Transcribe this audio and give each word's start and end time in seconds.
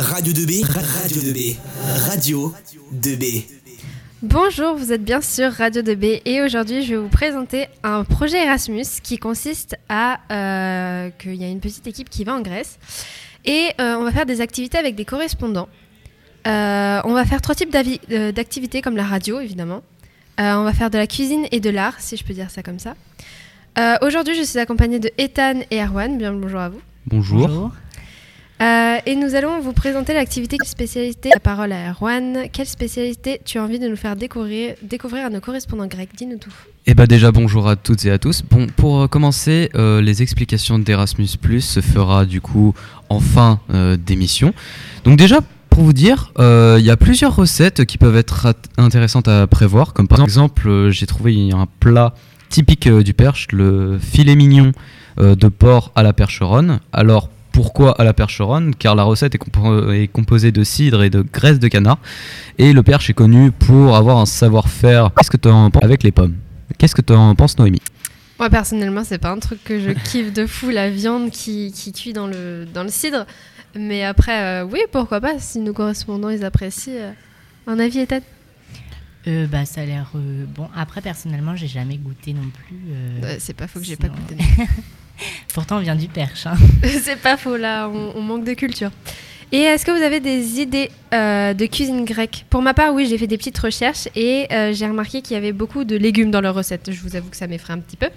Radio 0.00 0.32
2B, 0.32 0.64
Radio 0.64 1.20
2B, 1.20 1.56
Radio 2.08 2.54
2B. 2.94 3.44
Bonjour, 4.22 4.74
vous 4.74 4.92
êtes 4.92 5.04
bien 5.04 5.20
sur 5.20 5.52
Radio 5.52 5.82
2B 5.82 6.22
et 6.24 6.40
aujourd'hui 6.40 6.82
je 6.82 6.94
vais 6.94 6.96
vous 6.96 7.10
présenter 7.10 7.66
un 7.82 8.04
projet 8.04 8.42
Erasmus 8.42 8.86
qui 9.02 9.18
consiste 9.18 9.76
à 9.90 10.20
euh, 10.32 11.10
qu'il 11.18 11.34
y 11.34 11.44
a 11.44 11.48
une 11.48 11.60
petite 11.60 11.86
équipe 11.86 12.08
qui 12.08 12.24
va 12.24 12.34
en 12.34 12.40
Grèce 12.40 12.78
et 13.44 13.72
euh, 13.78 13.96
on 13.96 14.04
va 14.04 14.10
faire 14.10 14.24
des 14.24 14.40
activités 14.40 14.78
avec 14.78 14.94
des 14.94 15.04
correspondants. 15.04 15.68
Euh, 16.46 17.02
on 17.04 17.12
va 17.12 17.26
faire 17.26 17.42
trois 17.42 17.54
types 17.54 17.76
euh, 18.10 18.32
d'activités 18.32 18.80
comme 18.80 18.96
la 18.96 19.04
radio 19.04 19.38
évidemment. 19.38 19.82
Euh, 20.40 20.54
on 20.54 20.64
va 20.64 20.72
faire 20.72 20.88
de 20.88 20.96
la 20.96 21.06
cuisine 21.06 21.44
et 21.52 21.60
de 21.60 21.68
l'art 21.68 22.00
si 22.00 22.16
je 22.16 22.24
peux 22.24 22.32
dire 22.32 22.50
ça 22.50 22.62
comme 22.62 22.78
ça. 22.78 22.94
Euh, 23.78 23.96
aujourd'hui 24.00 24.34
je 24.34 24.44
suis 24.44 24.58
accompagnée 24.60 24.98
de 24.98 25.10
Ethan 25.18 25.60
et 25.70 25.82
Erwan, 25.82 26.16
bien 26.16 26.32
le 26.32 26.38
bonjour 26.38 26.60
à 26.60 26.70
vous. 26.70 26.80
Bonjour. 27.06 27.70
Euh, 28.60 28.98
et 29.06 29.16
nous 29.16 29.34
allons 29.34 29.58
vous 29.60 29.72
présenter 29.72 30.12
l'activité 30.12 30.58
spécialité. 30.64 31.30
La 31.32 31.40
parole 31.40 31.72
à 31.72 31.90
Erwan. 31.92 32.40
Quelle 32.52 32.66
spécialité 32.66 33.40
tu 33.42 33.58
as 33.58 33.62
envie 33.62 33.78
de 33.78 33.88
nous 33.88 33.96
faire 33.96 34.16
découvrir, 34.16 34.74
à 35.24 35.30
nos 35.30 35.40
correspondants 35.40 35.86
grecs? 35.86 36.10
Dis-nous 36.14 36.36
tout. 36.36 36.52
Eh 36.86 36.92
bah 36.92 37.06
déjà 37.06 37.32
bonjour 37.32 37.68
à 37.68 37.76
toutes 37.76 38.04
et 38.04 38.10
à 38.10 38.18
tous. 38.18 38.42
Bon, 38.42 38.66
pour 38.66 39.00
euh, 39.00 39.06
commencer, 39.06 39.70
euh, 39.76 40.02
les 40.02 40.20
explications 40.20 40.78
d'Erasmus 40.78 41.28
se 41.60 41.80
fera 41.80 42.26
du 42.26 42.42
coup 42.42 42.74
en 43.08 43.20
fin 43.20 43.60
d'émission. 43.98 44.52
Donc 45.04 45.16
déjà 45.16 45.40
pour 45.70 45.84
vous 45.84 45.92
dire, 45.92 46.32
il 46.38 46.84
y 46.84 46.90
a 46.90 46.96
plusieurs 46.96 47.34
recettes 47.34 47.86
qui 47.86 47.96
peuvent 47.96 48.16
être 48.16 48.54
intéressantes 48.76 49.28
à 49.28 49.46
prévoir. 49.46 49.94
Comme 49.94 50.06
par 50.06 50.22
exemple, 50.22 50.90
j'ai 50.90 51.06
trouvé 51.06 51.50
un 51.52 51.66
plat 51.80 52.14
typique 52.50 52.88
du 52.88 53.14
Perche, 53.14 53.48
le 53.52 53.98
filet 53.98 54.36
mignon 54.36 54.72
de 55.18 55.48
porc 55.48 55.92
à 55.94 56.02
la 56.02 56.12
percheronne. 56.12 56.80
Alors 56.92 57.30
pourquoi 57.52 57.92
à 58.00 58.04
la 58.04 58.12
percheronne 58.12 58.74
Car 58.74 58.94
la 58.94 59.02
recette 59.04 59.34
est, 59.34 59.38
compo- 59.38 59.90
est 59.92 60.08
composée 60.08 60.52
de 60.52 60.62
cidre 60.64 61.02
et 61.02 61.10
de 61.10 61.22
graisse 61.22 61.58
de 61.58 61.68
canard. 61.68 61.98
Et 62.58 62.72
le 62.72 62.82
Perche 62.82 63.10
est 63.10 63.14
connu 63.14 63.50
pour 63.52 63.96
avoir 63.96 64.18
un 64.18 64.26
savoir-faire. 64.26 65.10
Qu'est-ce 65.16 65.30
que 65.30 65.36
tu 65.36 65.48
en 65.48 65.70
penses 65.70 65.82
avec 65.84 66.02
les 66.02 66.12
pommes? 66.12 66.34
Qu'est-ce 66.78 66.94
que 66.94 67.02
tu 67.02 67.12
en 67.12 67.34
penses, 67.34 67.58
Noémie? 67.58 67.82
Moi 68.38 68.48
personnellement, 68.48 69.04
c'est 69.04 69.18
pas 69.18 69.30
un 69.32 69.38
truc 69.38 69.62
que 69.64 69.78
je 69.80 69.90
kiffe 69.90 70.32
de 70.32 70.46
fou, 70.46 70.70
la 70.70 70.88
viande 70.88 71.30
qui, 71.30 71.72
qui 71.72 71.92
cuit 71.92 72.12
dans 72.14 72.26
le, 72.26 72.66
dans 72.72 72.82
le 72.82 72.88
cidre. 72.88 73.26
Mais 73.74 74.02
après, 74.02 74.62
euh, 74.62 74.64
oui, 74.64 74.80
pourquoi 74.90 75.20
pas, 75.20 75.38
si 75.38 75.58
nos 75.60 75.72
correspondants 75.74 76.30
ils 76.30 76.44
apprécient. 76.44 76.92
euh, 76.94 77.12
un 77.66 77.78
avis, 77.78 77.98
Ethan 78.00 78.20
Euh, 79.28 79.46
bah, 79.46 79.66
ça 79.66 79.82
a 79.82 79.84
l'air 79.84 80.10
euh, 80.16 80.46
bon. 80.46 80.68
Après, 80.74 81.02
personnellement, 81.02 81.54
j'ai 81.54 81.66
jamais 81.68 81.96
goûté 81.98 82.32
non 82.32 82.48
plus. 82.66 82.76
euh, 82.90 83.20
Euh, 83.24 83.36
C'est 83.38 83.52
pas 83.52 83.66
faux 83.68 83.78
que 83.78 83.84
j'ai 83.84 83.96
pas 83.96 84.08
goûté. 84.08 84.36
Pourtant, 85.54 85.76
on 85.76 85.80
vient 85.80 85.96
du 85.96 86.08
Perche. 86.08 86.46
hein. 86.46 86.54
c'est 87.02 87.16
pas 87.20 87.36
faux 87.36 87.56
là, 87.56 87.88
on, 87.88 88.20
manque 88.20 88.44
de 88.44 88.54
culture. 88.54 88.90
Et 89.52 89.62
est-ce 89.62 89.84
que 89.84 89.90
vous 89.90 90.02
avez 90.02 90.20
des 90.20 90.60
idées 90.60 90.90
euh, 91.12 91.54
de 91.54 91.66
cuisine 91.66 92.04
grecque? 92.04 92.44
Pour 92.50 92.62
ma 92.62 92.72
part, 92.72 92.94
oui, 92.94 93.06
j'ai 93.08 93.18
fait 93.18 93.26
des 93.26 93.36
petites 93.38 93.58
recherches 93.58 94.06
et 94.14 94.46
euh, 94.52 94.72
j'ai 94.72 94.86
remarqué 94.86 95.22
qu'il 95.22 95.34
y 95.34 95.36
avait 95.36 95.52
beaucoup 95.52 95.82
de 95.84 95.96
légumes 95.96 96.30
dans 96.30 96.40
leurs 96.40 96.54
recettes. 96.54 96.90
Je 96.92 97.00
vous 97.00 97.16
avoue 97.16 97.28
que 97.30 97.36
ça 97.36 97.48
m'effraie 97.48 97.72
un 97.72 97.78
petit 97.80 97.96
peu. 97.96 98.08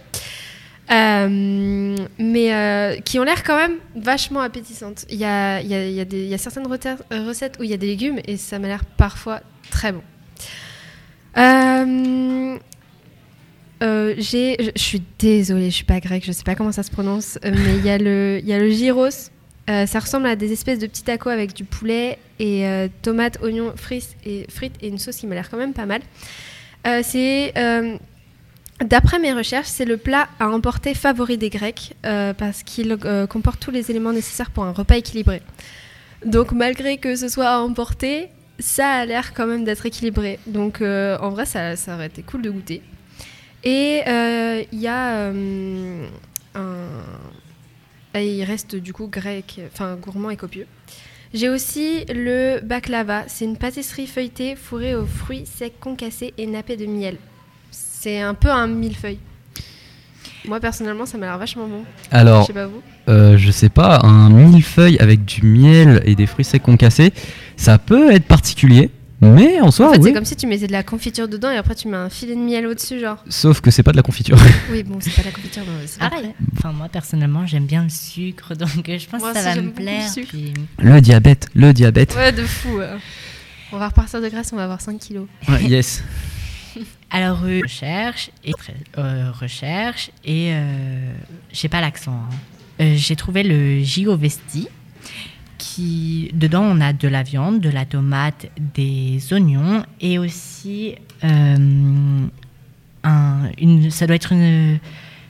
Euh, 0.92 1.96
mais 2.20 3.02
qui 3.06 3.18
ont 3.18 3.24
l'air 3.24 3.44
quand 3.44 3.58
même 3.58 3.78
vachement 3.96 4.42
appétissantes. 4.42 5.06
Il 5.10 5.18
y 5.18 5.26
a, 5.26 5.60
y 5.62 5.74
a- 5.74 5.88
y 5.90 6.34
a 6.34 6.38
certaines 6.38 6.68
recettes 6.68 7.58
où 7.60 7.64
il 7.64 7.70
y 7.70 7.74
a 7.74 7.78
des 7.78 7.88
légumes 7.88 8.20
et 8.26 8.38
ça 8.38 8.60
m'a 8.60 8.68
l'air 8.68 8.86
parfois 8.86 9.40
très 9.72 9.92
bon. 9.92 10.02
Euh, 11.38 12.58
euh, 13.84 14.16
je, 14.18 14.72
suis 14.76 15.04
désolée, 15.20 15.70
je 15.70 15.76
suis 15.76 15.86
pas 15.86 16.00
grecque, 16.00 16.24
je 16.26 16.32
sais 16.32 16.44
pas 16.44 16.56
comment 16.56 16.72
ça 16.72 16.84
se 16.84 16.92
prononce, 16.92 17.38
euh, 17.44 17.52
mais 17.54 17.78
il 17.78 17.86
y 17.86 17.90
a 17.90 17.98
le, 17.98 18.40
il 18.42 18.48
y 18.48 18.54
a 18.54 18.60
le 18.60 18.70
gyros. 18.70 19.10
Euh, 19.70 19.86
ça 19.86 20.00
ressemble 20.00 20.28
à 20.28 20.36
des 20.36 20.52
espèces 20.52 20.80
de 20.80 20.88
petits 20.88 21.04
tacos 21.04 21.30
avec 21.30 21.54
du 21.54 21.64
poulet 21.66 22.18
et 22.40 22.66
tomates, 23.02 23.40
oignons, 23.42 23.74
frites 23.76 24.16
et, 24.26 24.48
une 24.84 24.98
sauce 24.98 25.18
qui 25.18 25.28
m'a 25.28 25.36
l'air 25.36 25.50
quand 25.50 25.58
même 25.58 25.74
pas 25.74 25.86
mal. 25.86 26.02
C'est, 27.04 27.54
d'après 28.84 29.20
mes 29.20 29.32
recherches, 29.32 29.68
c'est 29.68 29.86
le 29.86 29.96
plat 29.96 30.28
à 30.40 30.50
emporter 30.50 30.94
favori 30.94 31.38
des 31.38 31.50
Grecs 31.50 31.94
parce 32.02 32.64
qu'il 32.64 32.98
comporte 33.30 33.62
tous 33.62 33.72
les 33.72 33.90
éléments 33.90 34.12
nécessaires 34.12 34.52
pour 34.52 34.66
un 34.66 34.74
repas 34.74 34.98
équilibré. 34.98 35.42
Donc 36.26 36.52
malgré 36.52 36.98
que 36.98 37.16
ce 37.16 37.30
soit 37.30 37.48
à 37.48 37.60
emporter, 37.60 38.28
ça 38.60 38.90
a 38.90 39.06
l'air 39.06 39.34
quand 39.34 39.48
même 39.48 39.64
d'être 39.64 39.86
équilibré. 39.86 40.40
Donc 40.46 40.82
en 40.82 41.30
vrai, 41.30 41.46
ça 41.46 41.74
aurait 41.88 42.08
été 42.08 42.22
cool 42.22 42.42
de 42.42 42.50
goûter. 42.50 42.82
Et 43.64 44.02
euh, 44.08 44.64
il 44.72 44.80
y 44.80 44.88
a 44.88 45.16
euh, 45.32 46.06
un... 46.56 48.20
et 48.20 48.36
il 48.38 48.44
reste 48.44 48.76
du 48.76 48.92
coup 48.94 49.08
grec, 49.08 49.62
enfin 49.72 49.96
gourmand 49.96 50.30
et 50.30 50.38
copieux. 50.38 50.68
J'ai 51.34 51.50
aussi 51.50 52.06
le 52.14 52.60
baklava. 52.62 53.24
C'est 53.28 53.46
une 53.46 53.58
pâtisserie 53.58 54.06
feuilletée 54.08 54.56
fourrée 54.56 54.96
aux 54.96 55.06
fruits 55.06 55.46
secs 55.46 55.74
concassés 55.80 56.34
et 56.38 56.46
nappés 56.46 56.78
de 56.78 56.86
miel. 56.86 57.18
C'est 57.72 58.20
un 58.20 58.34
peu 58.34 58.50
un 58.52 58.68
millefeuille. 58.68 59.20
Moi 60.46 60.60
personnellement, 60.60 61.06
ça 61.06 61.18
m'a 61.18 61.28
l'air 61.28 61.38
vachement 61.38 61.66
bon. 61.68 61.84
Je 62.12 62.18
Alors, 62.18 62.46
sais 62.46 62.54
pas 62.54 62.68
vous. 62.68 62.82
euh, 63.08 63.38
je 63.38 63.50
sais 63.50 63.70
pas, 63.70 64.02
un 64.04 64.30
millefeuille 64.30 65.00
avec 65.00 65.24
du 65.24 65.42
miel 65.46 66.04
et 66.06 66.16
des 66.16 66.26
fruits 66.28 66.44
secs 66.44 66.62
concassés, 66.62 67.14
ça 67.56 67.78
peut 67.78 68.12
être 68.12 68.26
particulier, 68.26 68.90
mais 69.24 69.62
en 69.62 69.72
soi, 69.72 69.90
en 69.90 69.94
fait, 69.94 70.00
oui. 70.00 70.10
c'est 70.10 70.14
comme 70.14 70.26
si 70.26 70.36
tu 70.36 70.48
mettais 70.48 70.68
de 70.68 70.72
la 70.72 70.84
confiture 70.84 71.28
dedans 71.28 71.50
et 71.52 71.58
après 71.58 71.76
tu 71.76 71.88
mets 71.88 71.98
un 71.98 72.10
filet 72.10 72.36
de 72.36 72.40
miel 72.42 72.66
au-dessus, 72.68 73.00
genre. 73.00 73.18
Sauf 73.30 73.62
que 73.62 73.72
c'est 73.72 73.84
pas 73.84 73.92
de 73.92 73.98
la 73.98 74.04
confiture. 74.04 74.38
Oui, 74.72 74.84
bon, 74.84 74.98
c'est 75.00 75.12
pas 75.16 75.22
de 75.22 75.28
la 75.28 75.32
confiture, 75.34 75.64
mais 75.68 75.88
c'est 75.88 76.00
pareil. 76.00 76.20
Après, 76.20 76.36
enfin, 76.58 76.72
moi, 76.74 76.90
personnellement, 76.90 77.46
j'aime 77.46 77.66
bien 77.66 77.84
le 77.84 77.90
sucre, 77.90 78.56
donc 78.56 78.88
euh, 78.90 78.98
je 78.98 79.08
pense 79.08 79.20
Moi 79.22 79.34
que 79.34 79.40
ça 79.40 79.50
aussi, 79.50 79.56
va 79.58 79.62
me 79.62 79.68
le 79.68 79.74
plaire. 79.74 80.10
sucre. 80.10 80.30
puis- 80.30 80.54
Le 80.80 81.02
diabète, 81.02 81.48
le 81.56 81.74
diabète. 81.74 82.16
Ouais, 82.16 82.32
de 82.32 82.44
fou. 82.44 82.80
euh. 82.80 82.98
On 83.72 83.78
va 83.78 83.88
repartir 83.88 84.22
de 84.22 84.30
Grèce, 84.30 84.52
on 84.54 84.56
va 84.58 84.66
avoir 84.66 84.82
5 84.82 85.00
kilos. 85.00 85.26
Ouais, 85.50 85.64
yes. 85.64 86.04
Alors, 87.12 87.40
euh, 87.44 87.60
recherche 87.64 88.32
et 88.44 88.52
euh, 88.98 89.32
recherche 89.40 90.10
et 90.26 90.50
euh, 90.54 91.12
j'ai 91.52 91.70
pas 91.70 91.82
l'accent. 91.82 92.12
hein. 92.14 92.30
Euh, 92.82 92.94
j'ai 92.98 93.16
trouvé 93.16 93.44
le 93.44 93.80
Gigovesti 93.84 94.68
qui 95.74 96.30
dedans 96.34 96.64
on 96.64 96.82
a 96.82 96.94
de 96.94 97.08
la 97.08 97.24
viande, 97.24 97.60
de 97.60 97.70
la 97.70 97.86
tomate, 97.86 98.48
des 98.76 99.20
oignons 99.32 99.84
et 100.02 100.20
aussi 100.20 100.96
euh, 101.24 102.28
un, 103.04 103.40
une, 103.58 103.90
ça 103.90 104.06
doit 104.06 104.16
être 104.16 104.34
une 104.34 104.80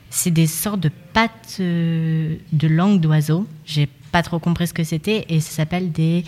c'est 0.09 0.31
des 0.31 0.48
sortes 0.48 0.81
de 0.81 0.92
pâtes 1.14 1.58
euh, 1.59 2.36
de 2.52 2.68
langue 2.68 3.00
d'oiseau. 3.00 3.48
J'ai 3.66 3.88
pas 4.12 4.22
trop 4.22 4.38
compris 4.40 4.68
ce 4.68 4.74
que 4.74 4.84
c'était 4.84 5.26
et 5.30 5.40
ça 5.40 5.52
s'appelle 5.52 5.92
des 5.92 6.24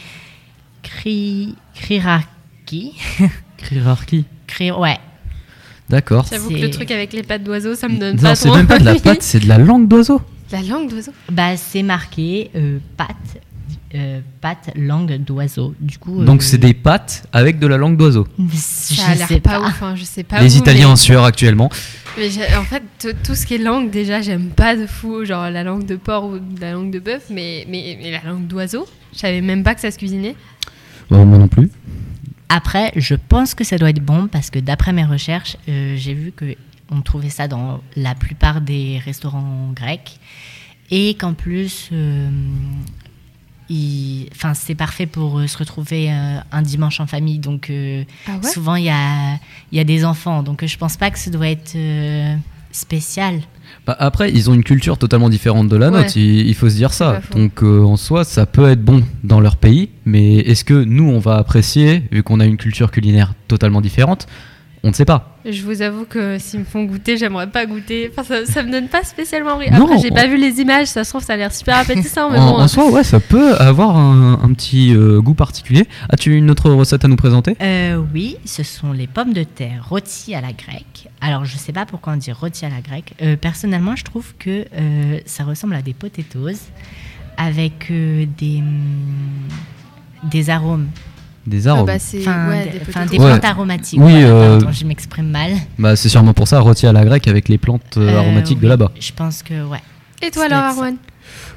cri 0.81 1.55
criraki. 1.73 2.93
Krirarki. 3.57 4.25
Cri 4.47 4.71
ouais, 4.71 4.99
D'accord. 5.89 6.25
J'avoue 6.29 6.49
que 6.49 6.55
le 6.55 6.69
truc 6.69 6.91
avec 6.91 7.13
les 7.13 7.23
pattes 7.23 7.43
d'oiseau, 7.43 7.75
ça 7.75 7.87
me 7.87 7.97
donne 7.97 8.15
Non, 8.15 8.21
pas 8.21 8.35
c'est 8.35 8.51
même 8.51 8.67
pas 8.67 8.79
de 8.79 8.85
la 8.85 8.95
pâte, 8.95 9.21
c'est 9.23 9.39
de 9.39 9.47
la 9.47 9.57
langue 9.57 9.87
d'oiseau. 9.87 10.21
La 10.51 10.61
langue 10.61 10.89
d'oiseau 10.89 11.11
Bah, 11.31 11.57
c'est 11.57 11.83
marqué 11.83 12.51
euh, 12.55 12.79
pâte, 12.97 13.41
euh, 13.95 14.19
pâte, 14.41 14.71
langue 14.75 15.17
d'oiseau. 15.23 15.73
Du 15.79 15.97
coup. 15.97 16.23
Donc 16.23 16.41
euh, 16.41 16.43
c'est 16.43 16.57
des 16.57 16.73
pâtes 16.73 17.27
avec 17.31 17.59
de 17.59 17.67
la 17.67 17.77
langue 17.77 17.97
d'oiseau. 17.97 18.27
Je 18.37 18.55
Ça 18.55 19.07
a 19.07 19.15
l'air 19.15 19.27
sais 19.27 19.39
pas 19.39 19.59
pas. 19.59 19.67
ouf, 19.67 19.83
hein, 19.83 19.95
je 19.95 20.03
sais 20.03 20.23
pas 20.23 20.41
Les 20.41 20.49
vous, 20.49 20.57
Italiens 20.57 20.89
en 20.89 20.95
sueur 20.95 21.23
actuellement. 21.23 21.69
Mais 22.17 22.29
en 22.57 22.63
fait, 22.63 22.83
tout 23.23 23.35
ce 23.35 23.45
qui 23.45 23.55
est 23.55 23.57
langue, 23.59 23.89
déjà, 23.89 24.21
j'aime 24.21 24.49
pas 24.49 24.75
de 24.75 24.85
fou. 24.85 25.25
Genre 25.25 25.49
la 25.49 25.63
langue 25.63 25.85
de 25.85 25.95
porc 25.95 26.25
ou 26.25 26.39
la 26.59 26.71
langue 26.71 26.91
de 26.91 26.99
bœuf, 26.99 27.25
mais, 27.29 27.65
mais, 27.69 27.97
mais 28.01 28.11
la 28.11 28.21
langue 28.23 28.47
d'oiseau, 28.47 28.87
je 29.13 29.19
savais 29.19 29.41
même 29.41 29.63
pas 29.63 29.75
que 29.75 29.81
ça 29.81 29.91
se 29.91 29.97
cuisinait. 29.97 30.35
Euh, 31.11 31.25
moi 31.25 31.37
non 31.37 31.47
plus. 31.47 31.69
Après, 32.49 32.91
je 32.95 33.15
pense 33.15 33.53
que 33.53 33.63
ça 33.63 33.77
doit 33.77 33.89
être 33.89 34.03
bon 34.03 34.27
parce 34.27 34.49
que 34.49 34.59
d'après 34.59 34.93
mes 34.93 35.03
recherches, 35.03 35.57
euh, 35.67 35.95
j'ai 35.97 36.13
vu 36.13 36.31
que 36.31 36.55
on 36.91 37.01
trouvait 37.01 37.29
ça 37.29 37.47
dans 37.47 37.81
la 37.95 38.13
plupart 38.13 38.61
des 38.61 38.99
restaurants 39.03 39.71
grecs 39.75 40.19
et 40.91 41.15
qu'en 41.15 41.33
plus, 41.33 41.89
euh, 41.91 42.29
enfin, 43.71 44.53
c'est 44.53 44.75
parfait 44.75 45.05
pour 45.07 45.39
euh, 45.39 45.47
se 45.47 45.57
retrouver 45.57 46.11
euh, 46.11 46.37
un 46.51 46.61
dimanche 46.61 46.99
en 46.99 47.07
famille. 47.07 47.39
Donc, 47.39 47.69
euh, 47.69 48.03
Ah 48.27 48.37
ouais? 48.43 48.49
souvent, 48.49 48.75
il 48.75 48.85
y 48.85 48.89
a, 48.89 49.35
il 49.71 49.77
y 49.77 49.79
a 49.79 49.83
des 49.83 50.05
enfants. 50.05 50.43
Donc, 50.43 50.63
euh, 50.63 50.67
je 50.67 50.77
pense 50.77 50.97
pas 50.97 51.09
que 51.11 51.17
ça 51.19 51.31
doit 51.31 51.47
être 51.47 51.73
euh, 51.75 52.35
spécial. 52.71 53.41
Bah, 53.87 53.95
après, 53.99 54.31
ils 54.31 54.49
ont 54.49 54.53
une 54.53 54.63
culture 54.63 54.97
totalement 54.97 55.29
différente 55.29 55.67
de 55.69 55.75
la 55.75 55.89
Ouais. 55.89 56.01
nôtre, 56.03 56.15
il, 56.17 56.47
il 56.47 56.53
faut 56.53 56.69
se 56.69 56.75
dire 56.75 56.93
ça. 56.93 57.21
Donc 57.31 57.63
euh, 57.63 57.81
en 57.83 57.97
soi, 57.97 58.23
ça 58.23 58.45
peut 58.45 58.69
être 58.69 58.83
bon 58.83 59.03
dans 59.23 59.39
leur 59.39 59.57
pays, 59.57 59.89
mais 60.05 60.35
est-ce 60.37 60.63
que 60.63 60.73
nous, 60.73 61.09
on 61.09 61.19
va 61.19 61.35
apprécier, 61.37 62.03
vu 62.11 62.21
qu'on 62.23 62.39
a 62.39 62.45
une 62.45 62.57
culture 62.57 62.91
culinaire 62.91 63.33
totalement 63.47 63.81
différente? 63.81 64.27
On 64.83 64.89
ne 64.89 64.93
sait 64.93 65.05
pas. 65.05 65.34
Je 65.47 65.61
vous 65.63 65.81
avoue 65.83 66.05
que 66.05 66.37
s'ils 66.39 66.61
me 66.61 66.65
font 66.65 66.83
goûter, 66.85 67.17
j'aimerais 67.17 67.45
pas 67.47 67.65
goûter. 67.67 68.09
Enfin, 68.11 68.23
ça, 68.23 68.45
ça 68.51 68.63
me 68.63 68.71
donne 68.71 68.87
pas 68.87 69.03
spécialement 69.03 69.51
envie. 69.51 69.67
Après, 69.67 69.99
j'ai 69.99 70.11
on- 70.11 70.15
pas 70.15 70.25
vu 70.25 70.37
les 70.37 70.59
images, 70.59 70.87
ça 70.87 71.03
se 71.03 71.11
trouve, 71.11 71.23
ça 71.23 71.33
a 71.33 71.37
l'air 71.37 71.53
super 71.53 71.77
appétissant, 71.77 72.31
mais 72.31 72.39
en, 72.39 72.53
bon. 72.53 72.57
en 72.61 72.67
soi, 72.67 72.89
ouais, 72.89 73.03
ça 73.03 73.19
peut 73.19 73.53
avoir 73.55 73.95
un, 73.95 74.39
un 74.41 74.53
petit 74.53 74.93
euh, 74.95 75.21
goût 75.21 75.35
particulier. 75.35 75.87
As-tu 76.09 76.35
une 76.35 76.49
autre 76.49 76.71
recette 76.71 77.05
à 77.05 77.07
nous 77.07 77.15
présenter? 77.15 77.55
Euh, 77.61 78.01
oui, 78.13 78.37
ce 78.45 78.63
sont 78.63 78.91
les 78.91 79.05
pommes 79.07 79.33
de 79.33 79.43
terre 79.43 79.85
rôties 79.87 80.33
à 80.33 80.41
la 80.41 80.51
grecque. 80.51 81.09
Alors, 81.21 81.45
je 81.45 81.57
sais 81.57 81.73
pas 81.73 81.85
pourquoi 81.85 82.13
on 82.13 82.17
dit 82.17 82.31
rôties 82.31 82.65
à 82.65 82.69
la 82.69 82.81
grecque. 82.81 83.13
Euh, 83.21 83.35
personnellement, 83.35 83.95
je 83.95 84.03
trouve 84.03 84.33
que 84.39 84.65
euh, 84.75 85.19
ça 85.25 85.43
ressemble 85.43 85.75
à 85.75 85.81
des 85.83 85.93
potatoes 85.93 86.57
avec 87.37 87.91
euh, 87.91 88.25
des, 88.37 88.57
hum, 88.59 88.79
des 91.47 91.67
arômes. 91.67 91.67
Des 91.67 91.67
Ah 91.67 91.71
arômes. 91.71 91.85
bah, 91.87 91.99
c'est 91.99 92.19
Enfin, 92.21 92.49
ouais, 92.49 92.63
des, 92.65 92.71
des 92.71 92.77
enfin, 92.81 92.91
potato 93.01 93.11
des 93.11 93.19
Ouais. 93.19 93.29
plantes 93.31 93.45
aromatiques. 93.45 93.99
Oui, 94.01 94.11
voilà, 94.11 94.27
euh, 94.27 94.57
pardon, 94.59 94.71
je 94.73 94.85
m'exprime 94.85 95.29
mal. 95.29 95.51
Bah, 95.79 95.95
c'est 95.95 96.09
sûrement 96.09 96.33
pour 96.33 96.47
ça, 96.47 96.59
rôti 96.59 96.87
à 96.87 96.93
la 96.93 97.05
grecque 97.05 97.27
avec 97.27 97.49
les 97.49 97.57
plantes 97.57 97.97
euh, 97.97 98.09
Euh, 98.09 98.17
aromatiques 98.19 98.59
de 98.59 98.67
là-bas. 98.67 98.91
Je 98.99 99.11
pense 99.13 99.43
que, 99.43 99.65
ouais. 99.65 99.81
Et 100.21 100.31
toi 100.31 100.45
alors. 100.45 100.59
Arwan? 100.59 100.95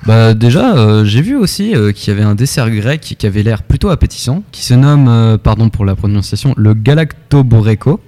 Bah 0.06 0.34
déjà, 0.34 0.76
euh, 0.76 1.04
j'ai 1.04 1.22
vu 1.22 1.36
aussi 1.36 1.74
euh, 1.74 1.92
qu'il 1.92 2.12
y 2.12 2.16
avait 2.16 2.24
un 2.24 2.34
dessert 2.34 2.70
grec 2.70 3.00
qui 3.18 3.26
avait 3.26 3.42
l'air 3.42 3.62
plutôt 3.62 3.88
appétissant, 3.90 4.42
qui 4.52 4.62
se 4.62 4.74
nomme, 4.74 5.08
euh, 5.08 5.38
pardon 5.38 5.68
pour 5.68 5.84
la 5.84 5.94
prononciation, 5.94 6.54
le 6.56 6.74
galactoboreko. 6.74 8.00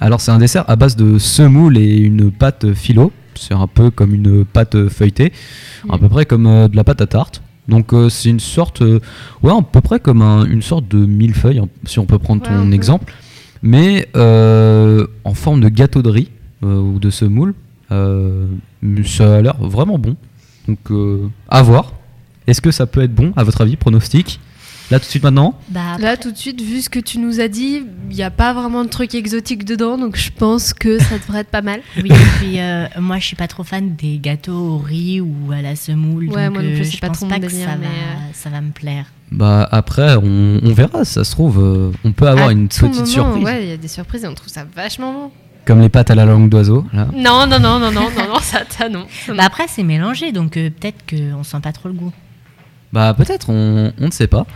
Alors 0.00 0.20
c'est 0.20 0.30
un 0.30 0.38
dessert 0.38 0.64
à 0.68 0.76
base 0.76 0.94
de 0.96 1.18
semoule 1.18 1.76
et 1.78 1.96
une 1.96 2.30
pâte 2.30 2.72
philo. 2.74 3.12
C'est 3.34 3.54
un 3.54 3.66
peu 3.66 3.90
comme 3.90 4.14
une 4.14 4.44
pâte 4.44 4.88
feuilletée, 4.88 5.32
à 5.88 5.96
Mm. 5.96 6.00
peu 6.00 6.08
près 6.08 6.26
comme 6.26 6.46
euh, 6.46 6.68
de 6.68 6.76
la 6.76 6.84
pâte 6.84 7.00
à 7.00 7.06
tarte. 7.06 7.42
Donc 7.68 7.92
euh, 7.92 8.08
c'est 8.08 8.30
une 8.30 8.40
sorte, 8.40 8.80
euh, 8.82 8.98
ouais, 9.42 9.52
à 9.52 9.60
peu 9.62 9.80
près 9.80 10.00
comme 10.00 10.22
un- 10.22 10.44
une 10.46 10.62
sorte 10.62 10.88
de 10.88 11.04
millefeuille, 11.04 11.58
hein, 11.58 11.68
si 11.84 11.98
on 11.98 12.06
peut 12.06 12.18
prendre 12.18 12.42
Ouais, 12.42 12.48
ton 12.48 12.72
exemple, 12.72 13.12
mais 13.62 14.08
euh, 14.16 15.06
en 15.24 15.34
forme 15.34 15.60
de 15.60 15.68
gâteau 15.68 16.02
de 16.02 16.10
riz 16.10 16.28
ou 16.62 16.98
de 16.98 17.10
semoule. 17.10 17.54
Ça 17.90 19.36
a 19.36 19.40
l'air 19.42 19.56
vraiment 19.60 19.98
bon. 19.98 20.16
Donc 20.66 20.78
euh, 20.90 21.28
à 21.48 21.62
voir. 21.62 21.92
Est-ce 22.46 22.60
que 22.60 22.70
ça 22.70 22.86
peut 22.86 23.02
être 23.02 23.14
bon 23.14 23.32
à 23.36 23.44
votre 23.44 23.60
avis, 23.60 23.76
pronostic? 23.76 24.40
Là 24.90 24.98
tout 24.98 25.04
de 25.04 25.10
suite 25.10 25.22
maintenant 25.22 25.54
Bah, 25.68 25.98
Là, 25.98 26.16
tout 26.16 26.32
de 26.32 26.36
suite, 26.36 26.62
vu 26.62 26.80
ce 26.80 26.88
que 26.88 26.98
tu 26.98 27.18
nous 27.18 27.40
as 27.40 27.48
dit, 27.48 27.82
il 28.10 28.16
n'y 28.16 28.22
a 28.22 28.30
pas 28.30 28.54
vraiment 28.54 28.84
de 28.84 28.88
trucs 28.88 29.14
exotiques 29.14 29.64
dedans, 29.66 29.98
donc 29.98 30.16
je 30.16 30.30
pense 30.30 30.72
que 30.72 30.98
ça 30.98 31.18
devrait 31.18 31.40
être 31.40 31.50
pas 31.50 31.60
mal. 31.62 31.80
Oui, 31.98 32.10
et 32.10 32.14
puis 32.38 32.60
euh, 32.60 32.86
moi 32.98 33.18
je 33.18 33.26
suis 33.26 33.36
pas 33.36 33.48
trop 33.48 33.64
fan 33.64 33.94
des 33.96 34.18
gâteaux 34.18 34.52
au 34.52 34.78
riz 34.78 35.20
ou 35.20 35.52
à 35.52 35.60
la 35.60 35.76
semoule. 35.76 36.28
Ouais, 36.30 36.46
donc, 36.46 36.54
moi 36.54 36.62
non 36.62 36.70
plus, 36.70 36.80
euh, 36.80 36.90
je 36.90 36.98
pas 37.00 37.08
pense 37.08 37.18
trop 37.18 37.26
pas 37.28 37.38
que 37.38 37.48
ça, 37.50 37.76
mais, 37.78 37.86
va, 37.86 37.92
euh, 37.92 38.30
ça 38.32 38.48
va 38.50 38.60
me 38.62 38.70
plaire. 38.70 39.06
Bah 39.30 39.68
après, 39.70 40.16
on, 40.16 40.58
on 40.62 40.72
verra. 40.72 41.04
Ça 41.04 41.22
se 41.22 41.32
trouve, 41.32 41.58
euh, 41.62 41.92
on 42.04 42.12
peut 42.12 42.26
avoir 42.28 42.48
À 42.48 42.52
une 42.52 42.68
tout 42.68 42.88
petite 42.88 42.94
moment, 43.16 43.34
surprise, 43.34 43.44
Ouais, 43.44 43.62
il 43.64 43.68
y 43.68 43.72
a 43.72 43.76
des 43.76 43.88
surprises 43.88 44.24
et 44.24 44.28
on 44.28 44.34
trouve 44.34 44.48
ça 44.48 44.64
vachement 44.74 45.12
bon. 45.12 45.30
comme 45.66 45.80
les 45.82 45.90
pâtes 45.90 46.10
à 46.10 46.14
la 46.14 46.24
langue 46.24 46.48
d'oiseau. 46.48 46.86
Là. 46.94 47.08
Non, 47.14 47.46
non, 47.46 47.58
non, 47.60 47.78
non, 47.78 47.90
non, 47.90 48.10
non, 48.10 48.28
non, 48.28 48.38
ça, 48.40 48.60
ça 48.70 48.88
non. 48.88 49.06
Ça, 49.26 49.28
non. 49.32 49.36
Bah, 49.36 49.44
après 49.44 49.64
c'est 49.68 49.82
mélangé, 49.82 50.32
donc 50.32 50.56
euh, 50.56 50.70
peut-être 50.70 51.04
qu'on 51.06 51.42
sent 51.44 51.60
pas 51.62 51.72
trop 51.72 51.90
le 51.90 51.94
goût. 51.94 52.12
Bah 52.90 53.12
peut-être, 53.14 53.50
on, 53.50 53.92
on 54.00 54.06
ne 54.06 54.10
sait 54.10 54.28
pas. 54.28 54.46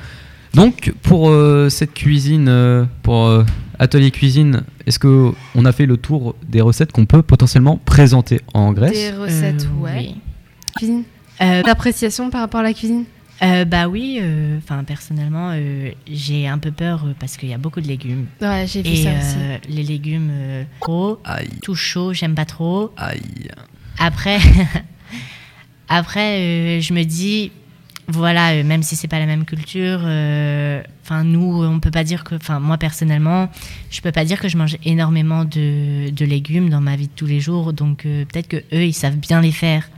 Donc 0.55 0.93
pour 1.03 1.31
euh, 1.31 1.69
cette 1.71 1.95
cuisine, 1.95 2.47
euh, 2.49 2.85
pour 3.03 3.27
euh, 3.27 3.45
atelier 3.79 4.11
cuisine, 4.11 4.63
est-ce 4.87 4.99
que 4.99 5.33
on 5.55 5.65
a 5.65 5.73
fait 5.73 5.87
le 5.87 5.97
tour 5.97 6.35
des 6.47 6.61
recettes 6.61 6.93
qu'on 6.93 7.07
peut 7.07 7.23
potentiellement 7.23 7.79
présenter 7.85 8.41
en 8.53 8.73
Grèce? 8.73 8.93
Des 8.93 9.13
recettes, 9.13 9.65
Euh, 9.79 9.83
ouais. 9.83 9.93
oui. 9.97 10.15
Cuisine? 10.77 11.05
Euh, 11.41 11.63
D'appréciation 11.63 12.29
par 12.31 12.43
rapport 12.43 12.61
à 12.61 12.65
la 12.65 12.75
cuisine? 12.75 13.05
Euh, 13.43 13.65
bah 13.65 13.89
oui, 13.89 14.19
euh, 14.21 14.59
enfin 14.59 14.85
personnellement 14.85 15.51
euh, 15.55 15.91
j'ai 16.09 16.47
un 16.47 16.59
peu 16.59 16.71
peur 16.71 17.05
euh, 17.07 17.13
parce 17.19 17.37
qu'il 17.37 17.49
y 17.49 17.55
a 17.55 17.59
beaucoup 17.59 17.81
de 17.81 17.89
légumes. 17.89 18.27
Ouais, 18.41 18.67
j'ai 18.69 18.83
vu 18.83 18.95
ça 18.97 19.09
aussi. 19.19 19.37
les 19.75 19.83
légumes 19.83 20.29
euh, 20.31 20.65
trop, 20.81 21.19
Aïe, 21.25 21.49
tout 21.63 21.75
chaud, 21.75 22.13
j'aime 22.13 22.35
pas 22.37 22.45
trop. 22.45 22.93
aïe. 22.99 23.21
Après, 23.99 24.39
après 25.89 26.39
euh, 26.41 26.81
je 26.81 26.93
me 26.95 27.03
dis, 27.05 27.51
voilà, 28.13 28.53
euh, 28.53 28.63
même 28.65 28.83
si 28.83 28.97
c'est 28.97 29.09
pas 29.09 29.19
la 29.19 29.27
même 29.27 29.45
culture, 29.45 30.01
euh, 30.05 30.83
enfin 31.05 31.25
nous, 31.25 31.65
on 31.65 31.81
peut 31.81 31.91
pas 31.91 32.05
dire 32.05 32.25
que, 32.25 32.35
enfin 32.35 32.61
moi 32.61 32.79
personnellement, 32.79 33.49
je 33.91 34.01
peux 34.01 34.13
pas 34.13 34.25
dire 34.25 34.41
que 34.41 34.49
je 34.49 34.57
mange 34.57 34.77
énormément 34.85 35.45
de, 35.45 36.11
de 36.11 36.25
légumes 36.25 36.69
dans 36.71 36.81
ma 36.81 36.97
vie 36.97 37.09
de 37.09 37.13
tous 37.15 37.27
les 37.27 37.41
jours, 37.41 37.73
donc 37.73 38.07
euh, 38.07 38.25
peut-être 38.25 38.49
que 38.49 38.57
eux 38.73 38.85
ils 38.85 38.93
savent 38.95 39.17
bien 39.17 39.41
les 39.41 39.53
faire 39.53 39.89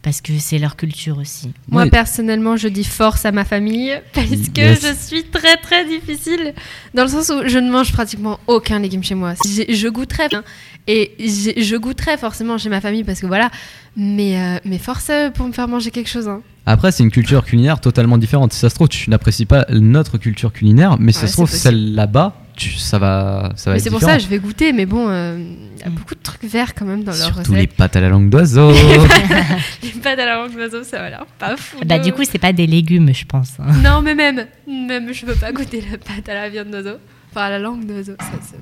parce 0.00 0.20
que 0.20 0.32
c'est 0.38 0.58
leur 0.58 0.76
culture 0.76 1.18
aussi. 1.18 1.52
Moi, 1.68 1.86
personnellement, 1.88 2.56
je 2.56 2.68
dis 2.68 2.84
force 2.84 3.26
à 3.26 3.32
ma 3.32 3.44
famille 3.44 3.92
parce 4.14 4.28
que 4.54 4.60
Yes. 4.60 4.80
je 4.86 4.94
suis 5.06 5.24
très 5.24 5.56
très 5.56 5.84
difficile 5.86 6.54
dans 6.94 7.02
le 7.02 7.08
sens 7.08 7.30
où 7.30 7.46
je 7.46 7.58
ne 7.58 7.68
mange 7.70 7.92
pratiquement 7.92 8.38
aucun 8.46 8.78
légume 8.78 9.02
chez 9.02 9.16
moi. 9.16 9.34
J'ai- 9.44 9.74
Je 9.74 9.88
goûterais 9.88 10.28
hein, 10.32 10.44
et 10.86 11.12
je 11.18 11.76
goûterais 11.76 12.16
forcément 12.16 12.56
chez 12.58 12.68
ma 12.68 12.80
famille 12.80 13.02
parce 13.04 13.20
que 13.20 13.26
voilà, 13.26 13.50
mais, 13.96 14.40
euh, 14.40 14.58
mais 14.64 14.78
force 14.78 15.10
pour 15.34 15.46
me 15.48 15.52
faire 15.52 15.66
manger 15.68 15.90
quelque 15.90 16.08
chose. 16.08 16.28
hein. 16.28 16.42
Après, 16.70 16.92
c'est 16.92 17.02
une 17.02 17.10
culture 17.10 17.44
culinaire 17.44 17.80
totalement 17.80 18.18
différente. 18.18 18.52
Si 18.52 18.58
ça 18.60 18.68
se 18.68 18.74
trouve, 18.74 18.88
tu 18.88 19.08
n'apprécies 19.10 19.46
pas 19.46 19.64
notre 19.70 20.18
culture 20.18 20.52
culinaire, 20.52 20.96
mais 20.98 21.12
si 21.12 21.20
ça 21.20 21.26
se 21.26 21.32
trouve, 21.32 21.46
possible. 21.46 21.62
celle 21.62 21.94
là-bas, 21.94 22.34
tu, 22.56 22.70
ça 22.72 22.98
va, 22.98 23.52
ça 23.56 23.70
va 23.70 23.74
Mais 23.74 23.78
être 23.78 23.84
c'est 23.84 23.90
pour 23.90 24.00
ça 24.00 24.16
que 24.16 24.22
je 24.22 24.28
vais 24.28 24.38
goûter, 24.38 24.72
mais 24.72 24.84
bon, 24.84 25.08
euh, 25.08 25.38
il 25.76 25.80
y 25.80 25.84
a 25.84 25.88
Mm. 25.88 25.94
beaucoup 25.94 26.14
de 26.14 26.20
trucs 26.22 26.42
verts 26.44 26.74
quand 26.74 26.84
même 26.84 27.04
dans 27.04 27.12
leur 27.12 27.20
Surtout 27.20 27.52
les 27.54 27.60
recette. 27.60 27.74
pâtes 27.76 27.96
à 27.96 28.00
la 28.00 28.08
langue 28.08 28.28
d'oiseau. 28.30 28.72
Les 29.82 29.90
pâtes 30.02 30.18
à 30.18 30.26
la 30.26 30.36
langue 30.36 30.52
d'oiseau, 30.54 30.82
ça 30.82 30.98
va 30.98 31.08
l'air 31.10 31.24
pas 31.38 31.56
fou. 31.56 31.78
Bah 31.86 31.98
du 31.98 32.12
coup 32.12 32.22
c'est 32.30 32.38
pas 32.38 32.52
des 32.52 32.66
légumes 32.66 33.14
je 33.14 33.24
pense. 33.24 33.52
hein. 33.60 33.72
Non, 33.82 34.02
mais 34.02 34.14
même, 34.14 34.44
même, 34.68 35.12
je 35.12 35.24
veux 35.24 35.34
pas 35.36 35.52
goûter 35.52 35.82
la 35.90 35.96
pâte 35.98 36.28
à 36.28 36.34
la 36.34 36.48
viande 36.48 36.70
d'oiseau. 36.70 36.96
Enfin, 37.30 37.50
la 37.50 37.58
langue 37.58 37.84
d'oiseau. 37.86 38.12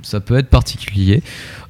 ça, 0.03 0.21
peut 0.21 0.37
être 0.37 0.49
particulier. 0.49 1.23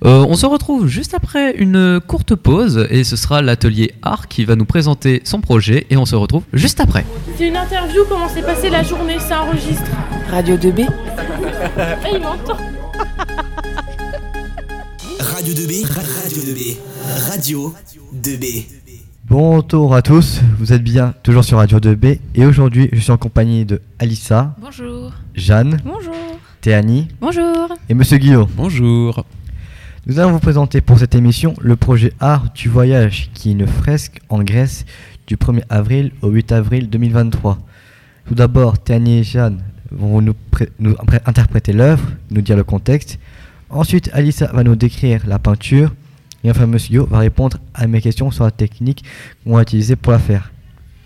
Euh, 0.04 0.24
on 0.28 0.34
se 0.34 0.46
retrouve 0.46 0.86
juste 0.86 1.14
après 1.14 1.54
une 1.56 2.00
courte 2.00 2.34
pause 2.34 2.86
et 2.90 3.04
ce 3.04 3.16
sera 3.16 3.42
l'atelier 3.42 3.92
art 4.02 4.28
qui 4.28 4.44
va 4.44 4.56
nous 4.56 4.64
présenter 4.64 5.20
son 5.24 5.40
projet 5.40 5.86
et 5.90 5.96
on 5.96 6.06
se 6.06 6.16
retrouve 6.16 6.44
juste 6.52 6.80
après. 6.80 7.04
C'est 7.36 7.48
une 7.48 7.56
interview, 7.56 8.02
comment 8.08 8.28
s'est 8.28 8.42
passée 8.42 8.70
la 8.70 8.82
journée, 8.82 9.18
ça 9.18 9.42
enregistre. 9.42 9.90
Radio 10.30 10.56
2B. 10.56 10.88
Eh, 11.78 12.14
il 12.14 12.20
m'entend. 12.20 12.56
Radio 15.20 15.52
2B, 15.54 15.84
Radio 15.84 16.42
2B, 16.42 16.76
Radio 17.30 17.74
2B. 18.14 18.64
Bonjour 19.28 19.94
à 19.94 20.02
tous, 20.02 20.40
vous 20.58 20.72
êtes 20.72 20.82
bien 20.82 21.14
toujours 21.22 21.44
sur 21.44 21.58
Radio 21.58 21.78
2B 21.78 22.20
et 22.36 22.46
aujourd'hui 22.46 22.88
je 22.92 23.00
suis 23.00 23.10
en 23.10 23.18
compagnie 23.18 23.64
de 23.64 23.82
Alissa, 23.98 24.54
Bonjour. 24.60 25.12
Jeanne, 25.34 25.78
Bonjour. 25.84 26.14
Théanie 26.66 27.06
Bonjour. 27.20 27.68
et 27.88 27.94
Monsieur 27.94 28.18
Guillaume. 28.18 28.48
Bonjour. 28.56 29.24
Nous 30.04 30.18
allons 30.18 30.32
vous 30.32 30.40
présenter 30.40 30.80
pour 30.80 30.98
cette 30.98 31.14
émission 31.14 31.54
le 31.60 31.76
projet 31.76 32.12
Art 32.18 32.52
du 32.54 32.68
voyage 32.68 33.30
qui 33.34 33.50
est 33.50 33.52
une 33.52 33.68
fresque 33.68 34.18
en 34.28 34.42
Grèce 34.42 34.84
du 35.28 35.36
1er 35.36 35.62
avril 35.68 36.10
au 36.22 36.28
8 36.28 36.50
avril 36.50 36.90
2023. 36.90 37.60
Tout 38.26 38.34
d'abord, 38.34 38.80
Théanie 38.80 39.18
et 39.18 39.22
Jeanne 39.22 39.62
vont 39.92 40.20
nous, 40.20 40.34
interpréter 41.24 41.72
l'œuvre, 41.72 42.02
nous 42.32 42.40
dire 42.40 42.56
le 42.56 42.64
contexte. 42.64 43.20
Ensuite, 43.70 44.10
Alissa 44.12 44.50
va 44.52 44.64
nous 44.64 44.74
décrire 44.74 45.24
la 45.24 45.38
peinture 45.38 45.94
et 46.42 46.50
enfin 46.50 46.66
Monsieur 46.66 46.88
Guillaume 46.88 47.08
va 47.08 47.18
répondre 47.18 47.58
à 47.74 47.86
mes 47.86 48.00
questions 48.00 48.32
sur 48.32 48.42
la 48.42 48.50
technique 48.50 49.04
qu'on 49.44 49.54
va 49.54 49.62
utiliser 49.62 49.94
pour 49.94 50.10
la 50.10 50.18
faire. 50.18 50.50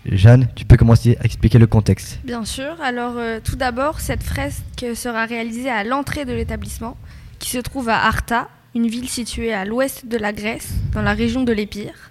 Jeanne, 0.06 0.48
tu 0.56 0.64
peux 0.64 0.76
commencer 0.76 1.18
à 1.20 1.24
expliquer 1.24 1.58
le 1.58 1.66
contexte. 1.66 2.20
Bien 2.24 2.44
sûr. 2.44 2.80
Alors, 2.82 3.14
euh, 3.16 3.38
tout 3.42 3.56
d'abord, 3.56 4.00
cette 4.00 4.22
fresque 4.22 4.86
sera 4.94 5.26
réalisée 5.26 5.68
à 5.68 5.84
l'entrée 5.84 6.24
de 6.24 6.32
l'établissement, 6.32 6.96
qui 7.38 7.50
se 7.50 7.58
trouve 7.58 7.88
à 7.88 8.06
Arta, 8.06 8.48
une 8.74 8.86
ville 8.86 9.08
située 9.08 9.52
à 9.52 9.64
l'ouest 9.64 10.06
de 10.06 10.16
la 10.16 10.32
Grèce, 10.32 10.72
dans 10.94 11.02
la 11.02 11.12
région 11.12 11.42
de 11.42 11.52
l'Épire. 11.52 12.10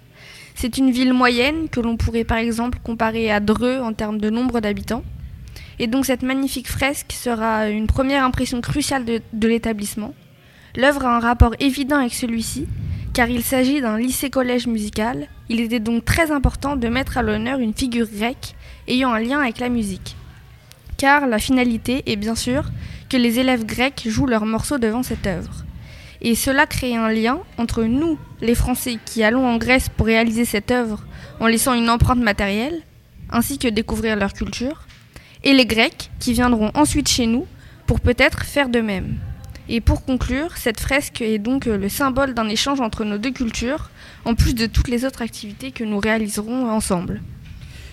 C'est 0.54 0.78
une 0.78 0.90
ville 0.90 1.12
moyenne 1.12 1.68
que 1.68 1.80
l'on 1.80 1.96
pourrait 1.96 2.24
par 2.24 2.38
exemple 2.38 2.78
comparer 2.82 3.30
à 3.30 3.40
Dreux 3.40 3.80
en 3.80 3.92
termes 3.92 4.18
de 4.18 4.30
nombre 4.30 4.60
d'habitants. 4.60 5.02
Et 5.78 5.86
donc, 5.86 6.06
cette 6.06 6.22
magnifique 6.22 6.68
fresque 6.68 7.12
sera 7.12 7.70
une 7.70 7.86
première 7.86 8.24
impression 8.24 8.60
cruciale 8.60 9.04
de, 9.04 9.20
de 9.32 9.48
l'établissement. 9.48 10.14
L'œuvre 10.76 11.06
a 11.06 11.16
un 11.16 11.20
rapport 11.20 11.54
évident 11.58 11.96
avec 11.96 12.14
celui-ci, 12.14 12.68
car 13.12 13.28
il 13.28 13.42
s'agit 13.42 13.80
d'un 13.80 13.98
lycée-collège 13.98 14.66
musical. 14.66 15.28
Il 15.48 15.60
était 15.60 15.80
donc 15.80 16.04
très 16.04 16.30
important 16.30 16.76
de 16.76 16.88
mettre 16.88 17.18
à 17.18 17.22
l'honneur 17.22 17.58
une 17.58 17.74
figure 17.74 18.06
grecque 18.06 18.54
ayant 18.88 19.12
un 19.12 19.20
lien 19.20 19.40
avec 19.40 19.58
la 19.58 19.68
musique. 19.68 20.16
Car 20.96 21.26
la 21.26 21.38
finalité 21.38 22.02
est 22.06 22.16
bien 22.16 22.34
sûr 22.34 22.70
que 23.08 23.16
les 23.16 23.38
élèves 23.38 23.64
grecs 23.64 24.02
jouent 24.06 24.26
leurs 24.26 24.46
morceaux 24.46 24.78
devant 24.78 25.02
cette 25.02 25.26
œuvre. 25.26 25.64
Et 26.22 26.34
cela 26.34 26.66
crée 26.66 26.96
un 26.96 27.10
lien 27.10 27.40
entre 27.56 27.84
nous, 27.84 28.18
les 28.40 28.54
Français, 28.54 28.98
qui 29.04 29.22
allons 29.22 29.46
en 29.46 29.56
Grèce 29.56 29.88
pour 29.88 30.06
réaliser 30.06 30.44
cette 30.44 30.70
œuvre 30.70 31.02
en 31.40 31.46
laissant 31.46 31.72
une 31.72 31.88
empreinte 31.88 32.20
matérielle, 32.20 32.82
ainsi 33.30 33.58
que 33.58 33.68
découvrir 33.68 34.16
leur 34.16 34.34
culture, 34.34 34.86
et 35.42 35.54
les 35.54 35.64
Grecs, 35.64 36.10
qui 36.20 36.34
viendront 36.34 36.70
ensuite 36.74 37.08
chez 37.08 37.26
nous 37.26 37.46
pour 37.86 38.00
peut-être 38.00 38.44
faire 38.44 38.68
de 38.68 38.80
même. 38.80 39.16
Et 39.72 39.80
pour 39.80 40.04
conclure, 40.04 40.56
cette 40.56 40.80
fresque 40.80 41.22
est 41.22 41.38
donc 41.38 41.68
euh, 41.68 41.78
le 41.78 41.88
symbole 41.88 42.34
d'un 42.34 42.48
échange 42.48 42.80
entre 42.80 43.04
nos 43.04 43.18
deux 43.18 43.30
cultures, 43.30 43.90
en 44.24 44.34
plus 44.34 44.52
de 44.56 44.66
toutes 44.66 44.88
les 44.88 45.04
autres 45.04 45.22
activités 45.22 45.70
que 45.70 45.84
nous 45.84 46.00
réaliserons 46.00 46.68
ensemble. 46.68 47.22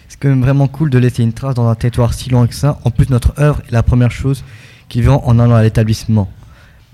C'est 0.09 0.19
quand 0.19 0.27
même 0.27 0.41
vraiment 0.41 0.67
cool 0.67 0.89
de 0.89 0.97
laisser 0.97 1.21
une 1.21 1.33
trace 1.33 1.53
dans 1.53 1.67
un 1.67 1.75
territoire 1.75 2.15
si 2.15 2.31
loin 2.31 2.47
que 2.47 2.55
ça. 2.55 2.79
En 2.83 2.89
plus, 2.89 3.11
notre 3.11 3.39
œuvre 3.39 3.61
est 3.67 3.71
la 3.71 3.83
première 3.83 4.09
chose 4.09 4.43
qui 4.89 5.03
verront 5.03 5.23
en 5.23 5.37
allant 5.37 5.53
à 5.53 5.61
l'établissement. 5.61 6.31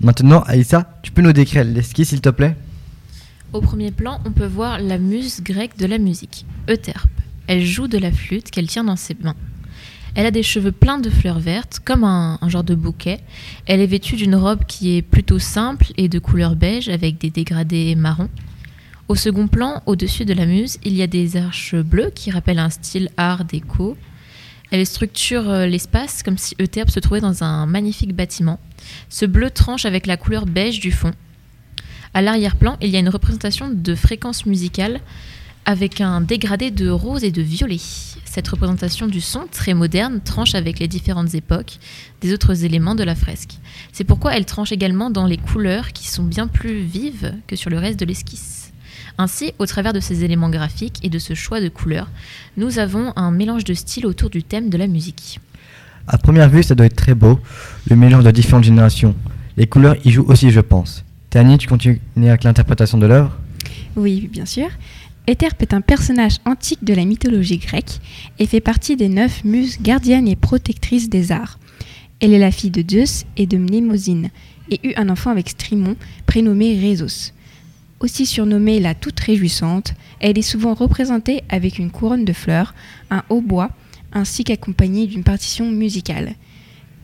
Maintenant, 0.02 0.42
Aïssa, 0.42 0.98
tu 1.00 1.12
peux 1.12 1.22
nous 1.22 1.32
décrire 1.32 1.64
l'esquisse, 1.64 2.10
s'il 2.10 2.20
te 2.20 2.28
plaît? 2.28 2.54
Au 3.54 3.62
premier 3.62 3.90
plan, 3.90 4.20
on 4.26 4.32
peut 4.32 4.44
voir 4.44 4.80
la 4.80 4.98
muse 4.98 5.42
grecque 5.42 5.78
de 5.78 5.86
la 5.86 5.96
musique, 5.96 6.44
Euterpe. 6.68 7.08
Elle 7.46 7.64
joue 7.64 7.88
de 7.88 7.96
la 7.96 8.12
flûte 8.12 8.50
qu'elle 8.50 8.66
tient 8.66 8.84
dans 8.84 8.96
ses 8.96 9.16
mains. 9.22 9.36
Elle 10.14 10.26
a 10.26 10.30
des 10.30 10.44
cheveux 10.44 10.70
pleins 10.70 10.98
de 10.98 11.10
fleurs 11.10 11.40
vertes, 11.40 11.80
comme 11.84 12.04
un, 12.04 12.38
genre 12.46 12.62
de 12.62 12.74
bouquet. 12.74 13.20
Elle 13.66 13.80
est 13.80 13.86
vêtue 13.86 14.14
d'une 14.14 14.36
robe 14.36 14.64
qui 14.66 14.96
est 14.96 15.02
plutôt 15.02 15.40
simple 15.40 15.86
et 15.96 16.08
de 16.08 16.18
couleur 16.20 16.54
beige 16.54 16.88
avec 16.88 17.18
des 17.18 17.30
dégradés 17.30 17.94
marrons. 17.96 18.28
Au 19.08 19.16
second 19.16 19.48
plan, 19.48 19.82
au-dessus 19.86 20.24
de 20.24 20.32
la 20.32 20.46
muse, 20.46 20.78
il 20.84 20.94
y 20.94 21.02
a 21.02 21.06
des 21.06 21.36
arches 21.36 21.74
bleues 21.74 22.12
qui 22.14 22.30
rappellent 22.30 22.60
un 22.60 22.70
style 22.70 23.10
art 23.16 23.44
déco. 23.44 23.96
Elle 24.70 24.86
structure 24.86 25.50
euh, 25.50 25.66
l'espace 25.66 26.22
comme 26.22 26.38
si 26.38 26.56
Euterpe 26.60 26.90
se 26.90 27.00
trouvait 27.00 27.20
dans 27.20 27.44
un 27.44 27.66
magnifique 27.66 28.14
bâtiment. 28.14 28.58
Ce 29.10 29.26
bleu 29.26 29.50
tranche 29.50 29.84
avec 29.84 30.06
la 30.06 30.16
couleur 30.16 30.46
beige 30.46 30.80
du 30.80 30.90
fond. 30.90 31.12
À 32.14 32.22
l'arrière-plan, 32.22 32.76
il 32.80 32.88
y 32.90 32.96
a 32.96 33.00
une 33.00 33.08
représentation 33.08 33.68
de 33.68 33.94
fréquences 33.94 34.46
musicales 34.46 35.00
avec 35.64 36.00
un 36.00 36.20
dégradé 36.20 36.70
de 36.70 36.88
rose 36.88 37.24
et 37.24 37.30
de 37.30 37.42
violet. 37.42 37.80
Cette 38.24 38.48
représentation 38.48 39.06
du 39.06 39.20
son, 39.20 39.46
très 39.50 39.74
moderne, 39.74 40.20
tranche 40.24 40.54
avec 40.54 40.78
les 40.78 40.88
différentes 40.88 41.34
époques 41.34 41.78
des 42.20 42.32
autres 42.32 42.64
éléments 42.64 42.94
de 42.94 43.04
la 43.04 43.14
fresque. 43.14 43.58
C'est 43.92 44.04
pourquoi 44.04 44.36
elle 44.36 44.44
tranche 44.44 44.72
également 44.72 45.10
dans 45.10 45.26
les 45.26 45.36
couleurs 45.36 45.92
qui 45.92 46.08
sont 46.08 46.24
bien 46.24 46.48
plus 46.48 46.80
vives 46.80 47.34
que 47.46 47.56
sur 47.56 47.70
le 47.70 47.78
reste 47.78 48.00
de 48.00 48.04
l'esquisse. 48.04 48.72
Ainsi, 49.16 49.52
au 49.58 49.66
travers 49.66 49.92
de 49.92 50.00
ces 50.00 50.24
éléments 50.24 50.50
graphiques 50.50 50.98
et 51.04 51.08
de 51.08 51.20
ce 51.20 51.34
choix 51.34 51.60
de 51.60 51.68
couleurs, 51.68 52.10
nous 52.56 52.78
avons 52.78 53.12
un 53.14 53.30
mélange 53.30 53.64
de 53.64 53.74
styles 53.74 54.06
autour 54.06 54.30
du 54.30 54.42
thème 54.42 54.70
de 54.70 54.76
la 54.76 54.88
musique. 54.88 55.40
À 56.08 56.18
première 56.18 56.50
vue, 56.50 56.62
ça 56.62 56.74
doit 56.74 56.86
être 56.86 56.96
très 56.96 57.14
beau, 57.14 57.38
le 57.88 57.96
mélange 57.96 58.24
de 58.24 58.30
différentes 58.30 58.64
générations. 58.64 59.14
Les 59.56 59.66
couleurs 59.66 59.94
y 60.04 60.10
jouent 60.10 60.26
aussi, 60.26 60.50
je 60.50 60.60
pense. 60.60 61.04
Tani, 61.30 61.58
tu 61.58 61.68
continues 61.68 62.00
avec 62.16 62.44
l'interprétation 62.44 62.98
de 62.98 63.06
l'œuvre? 63.06 63.38
Oui, 63.96 64.28
bien 64.30 64.44
sûr. 64.44 64.66
Étherpe 65.26 65.62
est 65.62 65.72
un 65.72 65.80
personnage 65.80 66.36
antique 66.44 66.84
de 66.84 66.92
la 66.92 67.06
mythologie 67.06 67.56
grecque 67.56 68.00
et 68.38 68.46
fait 68.46 68.60
partie 68.60 68.96
des 68.96 69.08
neuf 69.08 69.42
muses 69.42 69.80
gardiennes 69.80 70.28
et 70.28 70.36
protectrices 70.36 71.08
des 71.08 71.32
arts. 71.32 71.58
Elle 72.20 72.34
est 72.34 72.38
la 72.38 72.50
fille 72.50 72.70
de 72.70 72.84
Zeus 72.86 73.24
et 73.38 73.46
de 73.46 73.56
Mnémosyne 73.56 74.30
et 74.70 74.80
eut 74.86 74.92
un 74.96 75.08
enfant 75.08 75.30
avec 75.30 75.48
Strimon, 75.48 75.96
prénommé 76.26 76.78
Rhésos. 76.78 77.32
Aussi 78.00 78.26
surnommée 78.26 78.80
la 78.80 78.94
toute 78.94 79.18
réjouissante, 79.18 79.94
elle 80.20 80.38
est 80.38 80.42
souvent 80.42 80.74
représentée 80.74 81.42
avec 81.48 81.78
une 81.78 81.90
couronne 81.90 82.26
de 82.26 82.32
fleurs, 82.34 82.74
un 83.10 83.22
hautbois, 83.30 83.70
ainsi 84.12 84.44
qu'accompagnée 84.44 85.06
d'une 85.06 85.24
partition 85.24 85.70
musicale. 85.70 86.34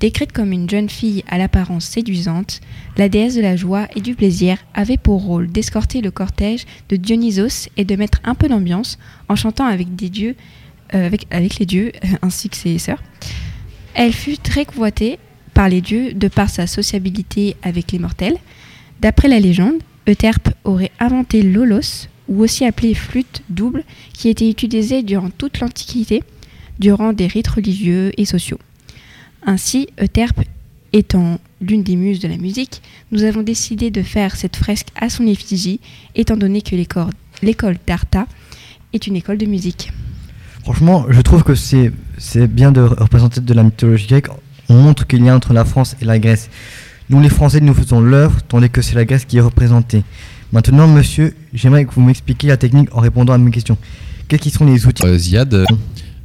Décrite 0.01 0.33
comme 0.33 0.53
une 0.53 0.69
jeune 0.69 0.89
fille 0.89 1.23
à 1.29 1.37
l'apparence 1.37 1.85
séduisante, 1.85 2.63
la 2.97 3.11
déesse 3.11 3.35
de 3.35 3.43
la 3.43 3.55
joie 3.55 3.87
et 3.95 4.01
du 4.01 4.15
plaisir 4.15 4.57
avait 4.73 4.97
pour 4.97 5.23
rôle 5.23 5.53
d'escorter 5.53 6.01
le 6.01 6.11
cortège 6.11 6.65
de 6.89 6.97
Dionysos 6.97 7.69
et 7.77 7.85
de 7.85 7.97
mettre 7.97 8.19
un 8.25 8.35
peu 8.35 8.49
d'ambiance 8.49 8.99
en 9.29 9.37
chantant 9.37 9.67
avec 9.67 9.89
euh, 10.95 11.11
les 11.39 11.67
dieux 11.67 11.93
ainsi 12.23 12.49
que 12.49 12.57
ses 12.57 12.79
sœurs. 12.79 13.03
Elle 13.93 14.15
fut 14.15 14.39
très 14.39 14.65
convoitée 14.65 15.19
par 15.53 15.69
les 15.69 15.83
dieux 15.83 16.15
de 16.15 16.29
par 16.29 16.49
sa 16.49 16.67
sociabilité 16.67 17.57
avec 17.63 17.93
les 17.93 17.99
mortels. 17.99 18.39
D'après 19.01 19.29
la 19.29 19.39
légende, 19.39 19.83
Euterpe 20.09 20.49
aurait 20.65 20.93
inventé 20.99 21.43
l'olos, 21.43 22.09
ou 22.29 22.43
aussi 22.43 22.65
appelé 22.65 22.95
flûte 22.95 23.43
double, 23.51 23.85
qui 24.15 24.31
était 24.31 24.49
utilisée 24.49 25.03
durant 25.03 25.29
toute 25.29 25.61
l'Antiquité, 25.61 26.23
durant 26.79 27.13
des 27.13 27.27
rites 27.27 27.49
religieux 27.49 28.13
et 28.17 28.25
sociaux. 28.25 28.59
Ainsi, 29.45 29.89
Euterpe 30.01 30.41
étant 30.93 31.39
l'une 31.61 31.83
des 31.83 31.97
muses 31.97 32.21
de 32.21 32.29
la 32.29 32.37
musique, 32.37 32.83
nous 33.13 33.23
avons 33.23 33.43
décidé 33.43 33.91
de 33.91 34.03
faire 34.03 34.37
cette 34.37 34.57
fresque 34.57 34.89
à 34.97 35.09
son 35.09 35.27
effigie, 35.27 35.81
étant 36.15 36.37
donné 36.37 36.63
que 36.63 36.75
l'école 36.75 37.11
l'école 37.43 37.77
d'Arta 37.87 38.27
est 38.93 39.07
une 39.07 39.17
école 39.17 39.39
de 39.39 39.47
musique. 39.47 39.93
Franchement, 40.63 41.07
je 41.09 41.21
trouve 41.21 41.43
que 41.43 41.55
c'est 41.55 41.91
bien 42.49 42.73
de 42.73 42.83
représenter 42.83 43.41
de 43.41 43.55
la 43.55 43.63
mythologie 43.63 44.07
grecque. 44.07 44.27
On 44.69 44.75
montre 44.75 45.07
qu'il 45.07 45.25
y 45.25 45.29
a 45.29 45.35
entre 45.35 45.53
la 45.53 45.65
France 45.65 45.97
et 46.01 46.05
la 46.05 46.19
Grèce. 46.19 46.51
Nous, 47.09 47.21
les 47.21 47.29
Français, 47.29 47.61
nous 47.61 47.75
faisons 47.75 48.01
l'œuvre, 48.01 48.41
tandis 48.47 48.71
que 48.71 48.83
c'est 48.83 48.95
la 48.95 49.05
Grèce 49.05 49.25
qui 49.25 49.39
est 49.39 49.41
représentée. 49.41 50.05
Maintenant, 50.53 50.87
monsieur, 50.87 51.35
j'aimerais 51.55 51.85
que 51.85 51.93
vous 51.95 52.03
m'expliquiez 52.03 52.49
la 52.49 52.57
technique 52.57 52.89
en 52.93 53.01
répondant 53.01 53.33
à 53.33 53.39
mes 53.39 53.51
questions. 53.51 53.79
Quels 54.29 54.39
qui 54.39 54.51
sont 54.51 54.65
les 54.65 54.87
outils? 54.87 55.05
Euh, 55.05 55.19
Ziad, 55.19 55.53
euh, 55.55 55.65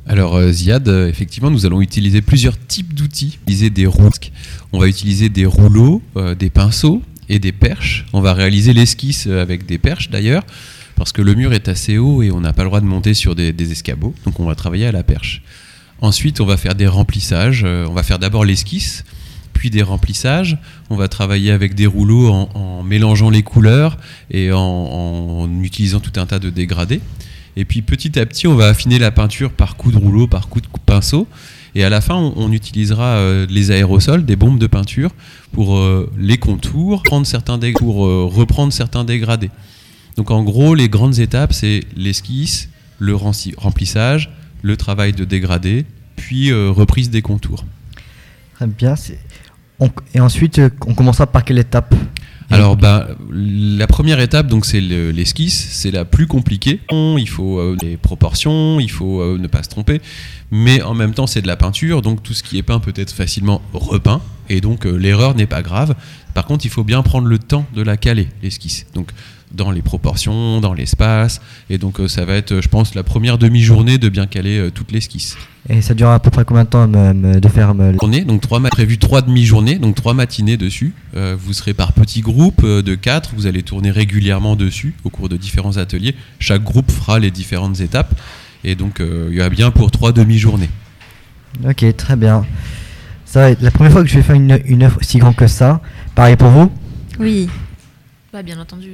alors 0.08 0.36
euh, 0.36 0.52
Ziad, 0.52 0.88
euh, 0.88 1.10
effectivement, 1.10 1.50
nous 1.50 1.66
allons 1.66 1.82
utiliser 1.82 2.22
plusieurs 2.22 2.58
types 2.58 2.94
d'outils. 2.94 3.40
Utiliser 3.44 3.70
des 3.70 3.88
rouleaux. 3.88 4.12
On 4.72 4.80
va 4.80 4.88
utiliser 4.88 5.30
des 5.30 5.46
rouleaux, 5.46 6.02
euh, 6.16 6.36
des 6.36 6.50
pinceaux 6.50 7.02
et 7.28 7.40
des 7.40 7.52
perches. 7.52 8.06
On 8.14 8.22
va 8.22 8.34
réaliser 8.34 8.74
l'esquisse 8.74 9.26
avec 9.26 9.66
des 9.66 9.80
perches 9.80 10.12
d'ailleurs, 10.12 10.44
parce 10.96 11.12
que 11.12 11.24
le 11.24 11.34
mur 11.34 11.54
est 11.54 11.68
assez 11.68 11.98
haut 11.98 12.22
et 12.22 12.32
on 12.32 12.40
n'a 12.40 12.54
pas 12.54 12.64
le 12.64 12.70
droit 12.70 12.82
de 12.82 12.86
monter 12.86 13.16
sur 13.16 13.34
des, 13.34 13.72
escabeaux. 13.72 14.14
Donc 14.26 14.40
on 14.40 14.46
va 14.46 14.54
travailler 14.54 14.86
à 14.86 14.92
la 14.92 15.04
perche. 15.04 15.42
Ensuite, 16.02 16.40
on 16.40 16.46
va 16.46 16.58
faire 16.58 16.76
des 16.76 16.88
remplissages. 16.88 17.64
On 17.64 17.94
va 17.94 18.04
faire 18.04 18.20
d'abord 18.20 18.46
l'esquisse, 18.46 19.06
puis 19.54 19.72
des 19.72 19.82
remplissages. 19.82 20.60
On 20.92 20.98
va 20.98 21.08
travailler 21.08 21.50
avec 21.50 21.74
des 21.74 21.88
rouleaux 21.88 22.30
en, 22.30 22.84
mélangeant 22.84 23.32
les 23.32 23.42
couleurs 23.42 23.98
et 24.30 24.52
en 24.52 25.50
utilisant 25.64 26.00
tout 26.00 26.20
un 26.20 26.28
tas 26.28 26.38
de 26.38 26.52
dégradés. 26.52 27.02
Et 27.58 27.66
puis 27.66 27.82
petit 27.82 28.20
à 28.20 28.26
petit, 28.26 28.48
on 28.48 28.56
va 28.56 28.68
affiner 28.68 29.00
la 29.00 29.12
peinture 29.12 29.52
par 29.52 29.78
coup 29.78 29.92
de 29.92 29.98
rouleau, 29.98 30.28
par 30.28 30.50
coup 30.50 30.62
de 30.62 30.68
pinceau. 30.86 31.28
Et 31.76 31.84
à 31.84 31.90
la 31.90 32.00
fin, 32.00 32.16
on, 32.16 32.52
utilisera 32.54 33.18
euh, 33.18 33.46
les 33.50 33.70
aérosols, 33.70 34.26
des 34.26 34.38
bombes 34.38 34.60
de 34.60 34.68
peinture, 34.68 35.12
pour 35.52 35.78
euh, 35.78 36.10
les 36.18 36.38
contours, 36.38 37.04
prendre 37.04 37.28
certains 37.28 37.60
pour 37.78 38.06
euh, 38.06 38.26
reprendre 38.26 38.72
certains 38.72 39.04
dégradés. 39.04 39.52
Donc 40.16 40.32
en 40.32 40.42
gros, 40.44 40.74
les 40.74 40.88
grandes 40.88 41.20
étapes, 41.20 41.52
c'est 41.52 41.82
l'esquisse, 41.98 42.70
le 43.00 43.14
remplissage, 43.58 44.32
le 44.62 44.78
travail 44.78 45.12
de 45.12 45.26
dégradé, 45.26 45.86
puis 46.16 46.54
reprise 46.54 47.10
des 47.10 47.22
contours. 47.22 47.66
Très 48.56 48.68
bien. 48.68 48.96
et 50.14 50.20
ensuite, 50.22 50.62
on 50.88 50.94
commencera 50.94 51.28
par 51.28 51.44
quelle 51.44 51.60
étape? 51.60 51.94
Alors, 52.52 52.78
bah, 52.78 53.08
la 53.32 53.88
première 53.88 54.20
étape, 54.20 54.48
donc, 54.48 54.66
c'est 54.66 54.80
le- 54.82 55.12
l'esquisse. 55.12 55.68
C'est 55.72 55.92
la 55.92 56.06
plus 56.06 56.28
compliquée. 56.28 56.80
Il 56.92 57.28
faut 57.28 57.60
euh, 57.60 57.76
les 57.82 57.98
proportions, 57.98 58.80
il 58.80 58.90
faut 58.92 59.20
euh, 59.22 59.38
ne 59.40 59.48
pas 59.48 59.64
se 59.64 59.70
tromper. 59.70 60.00
Mais 60.52 60.82
en 60.84 60.94
même 60.94 61.14
temps, 61.14 61.26
c'est 61.28 61.42
de 61.42 61.48
la 61.48 61.58
peinture, 61.58 62.02
donc 62.04 62.22
tout 62.22 62.34
ce 62.34 62.44
qui 62.44 62.58
est 62.58 62.64
peint 62.64 62.80
peut 62.80 62.94
être 62.96 63.12
facilement 63.12 63.62
repeint. 63.74 64.22
Et 64.50 64.62
donc, 64.62 64.86
euh, 64.86 64.96
l'erreur 64.96 65.36
n'est 65.36 65.48
pas 65.48 65.64
grave. 65.64 65.96
Par 66.36 66.46
contre, 66.46 66.66
il 66.66 66.70
faut 66.70 66.84
bien 66.84 67.02
prendre 67.02 67.28
le 67.28 67.40
temps 67.40 67.66
de 67.74 67.82
la 67.82 67.98
caler, 67.98 68.28
l'esquisse. 68.44 68.86
Donc, 68.94 69.10
dans 69.56 69.72
les 69.72 69.82
proportions, 69.82 70.62
dans 70.62 70.74
l'espace. 70.74 71.42
Et 71.70 71.78
donc, 71.78 72.00
euh, 72.00 72.08
ça 72.08 72.26
va 72.26 72.34
être, 72.36 72.52
euh, 72.52 72.62
je 72.62 72.68
pense, 72.70 72.94
la 72.94 73.04
première 73.04 73.38
demi-journée 73.38 73.98
de 73.98 74.10
bien 74.10 74.28
caler 74.28 74.60
euh, 74.60 74.70
toute 74.72 74.92
l'esquisse. 74.92 75.38
Et 75.68 75.82
ça 75.82 75.96
dure 75.96 76.10
à 76.10 76.20
peu 76.20 76.30
près 76.30 76.46
combien 76.46 76.64
de 76.64 76.70
temps 76.70 76.88
de 76.88 77.48
faire 77.48 77.74
me- 77.74 77.94
journée, 77.94 78.24
donc 78.24 78.42
trois 78.42 78.62
prévu 78.62 79.00
trois 79.00 79.24
demi-journées, 79.24 79.80
donc 79.80 79.96
trois 79.96 80.14
matinées 80.14 80.58
dessus. 80.58 80.94
Euh, 81.16 81.36
vous 81.40 81.54
serez 81.54 81.74
par 81.74 81.94
petits 81.94 82.22
groupes 82.22 82.64
de 82.64 82.94
quatre, 82.94 83.32
vous 83.36 83.48
allez 83.48 83.64
tourner 83.64 83.90
régulièrement 83.90 84.56
dessus 84.56 84.94
au 85.04 85.10
cours 85.10 85.28
de 85.28 85.38
différents 85.38 85.78
ateliers. 85.78 86.16
Chaque 86.38 86.64
groupe 86.64 86.92
fera 86.92 87.18
les 87.18 87.32
différentes 87.32 87.80
étapes. 87.80 88.14
Et 88.64 88.76
donc 88.76 89.00
euh, 89.00 89.28
il 89.32 89.38
y 89.38 89.42
a 89.42 89.50
bien 89.50 89.72
pour 89.72 89.90
trois 89.90 90.12
demi-journées. 90.12 90.70
Ok, 91.68 91.84
très 91.98 92.16
bien. 92.16 92.46
Ça 93.26 93.40
va 93.40 93.50
être 93.50 93.62
la 93.64 93.72
première 93.72 93.92
fois 93.92 94.04
que 94.04 94.10
je 94.10 94.16
vais 94.16 94.22
faire 94.24 94.36
une, 94.36 94.60
une 94.66 94.84
œuvre 94.84 95.00
si 95.02 95.18
grande 95.18 95.36
que 95.36 95.48
ça. 95.48 95.82
Pareil 96.14 96.36
pour 96.36 96.50
vous? 96.50 96.72
Oui. 97.20 97.50
Bah, 98.32 98.44
bien 98.44 98.60
entendu. 98.60 98.92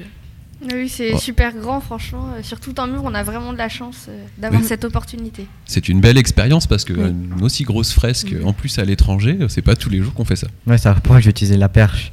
Oui, 0.73 0.89
c'est 0.89 1.17
super 1.17 1.53
grand, 1.55 1.81
franchement. 1.81 2.29
Euh, 2.37 2.43
Sur 2.43 2.59
tout 2.59 2.73
un 2.77 2.85
mur, 2.87 3.01
on 3.03 3.13
a 3.15 3.23
vraiment 3.23 3.51
de 3.51 3.57
la 3.57 3.69
chance 3.69 4.05
euh, 4.09 4.23
d'avoir 4.37 4.61
Oui. 4.61 4.67
cette 4.67 4.83
opportunité. 4.83 5.47
C'est 5.65 5.89
une 5.89 6.01
belle 6.01 6.17
expérience 6.17 6.67
parce 6.67 6.85
que 6.85 6.93
Oui. 6.93 6.99
euh, 7.01 7.11
une 7.37 7.43
aussi 7.43 7.63
grosse 7.63 7.93
fresque, 7.93 8.35
en 8.45 8.53
plus 8.53 8.77
à 8.77 8.85
l'étranger, 8.85 9.37
c'est 9.47 9.63
pas 9.63 9.75
tous 9.75 9.89
les 9.89 9.99
jours 10.01 10.13
qu'on 10.13 10.25
fait 10.25 10.35
ça. 10.35 10.47
Ouais, 10.67 10.77
première 10.77 11.03
fois 11.03 11.21
que 11.21 11.29
utiliser 11.29 11.57
la 11.57 11.69
perche? 11.69 12.11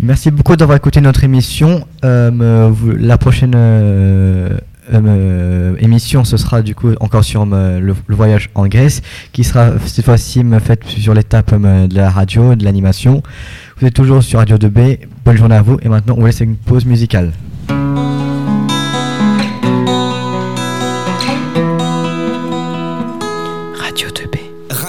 Merci 0.00 0.30
beaucoup 0.30 0.54
d'avoir 0.56 0.76
écouté 0.76 1.00
notre 1.00 1.24
émission. 1.24 1.86
Euh, 2.04 2.68
vous- 2.72 2.92
la 2.92 3.18
prochaine 3.18 3.52
euh, 3.56 4.58
euh, 4.92 5.76
émission, 5.80 6.24
ce 6.24 6.36
sera 6.36 6.62
du 6.62 6.74
coup 6.74 6.90
encore 7.00 7.24
sur 7.24 7.44
le, 7.46 7.80
le 7.80 8.14
voyage 8.16 8.50
en 8.54 8.66
Grèce, 8.68 9.02
qui 9.32 9.44
sera 9.44 9.78
cette 9.86 10.04
fois-ci 10.04 10.42
faite 10.60 10.84
sur 10.86 11.14
l'étape 11.14 11.54
de 11.60 11.94
la 11.94 12.10
radio, 12.10 12.54
de 12.54 12.64
l'animation. 12.64 13.22
Vous 13.80 13.86
êtes 13.86 13.94
toujours 13.94 14.22
sur 14.22 14.38
Radio 14.38 14.56
2B. 14.56 15.00
Bonne 15.24 15.36
journée 15.36 15.56
à 15.56 15.62
vous. 15.62 15.78
Et 15.82 15.88
maintenant, 15.88 16.14
on 16.16 16.20
vous 16.20 16.26
laisse 16.26 16.40
une 16.40 16.56
pause 16.56 16.84
musicale. 16.86 17.32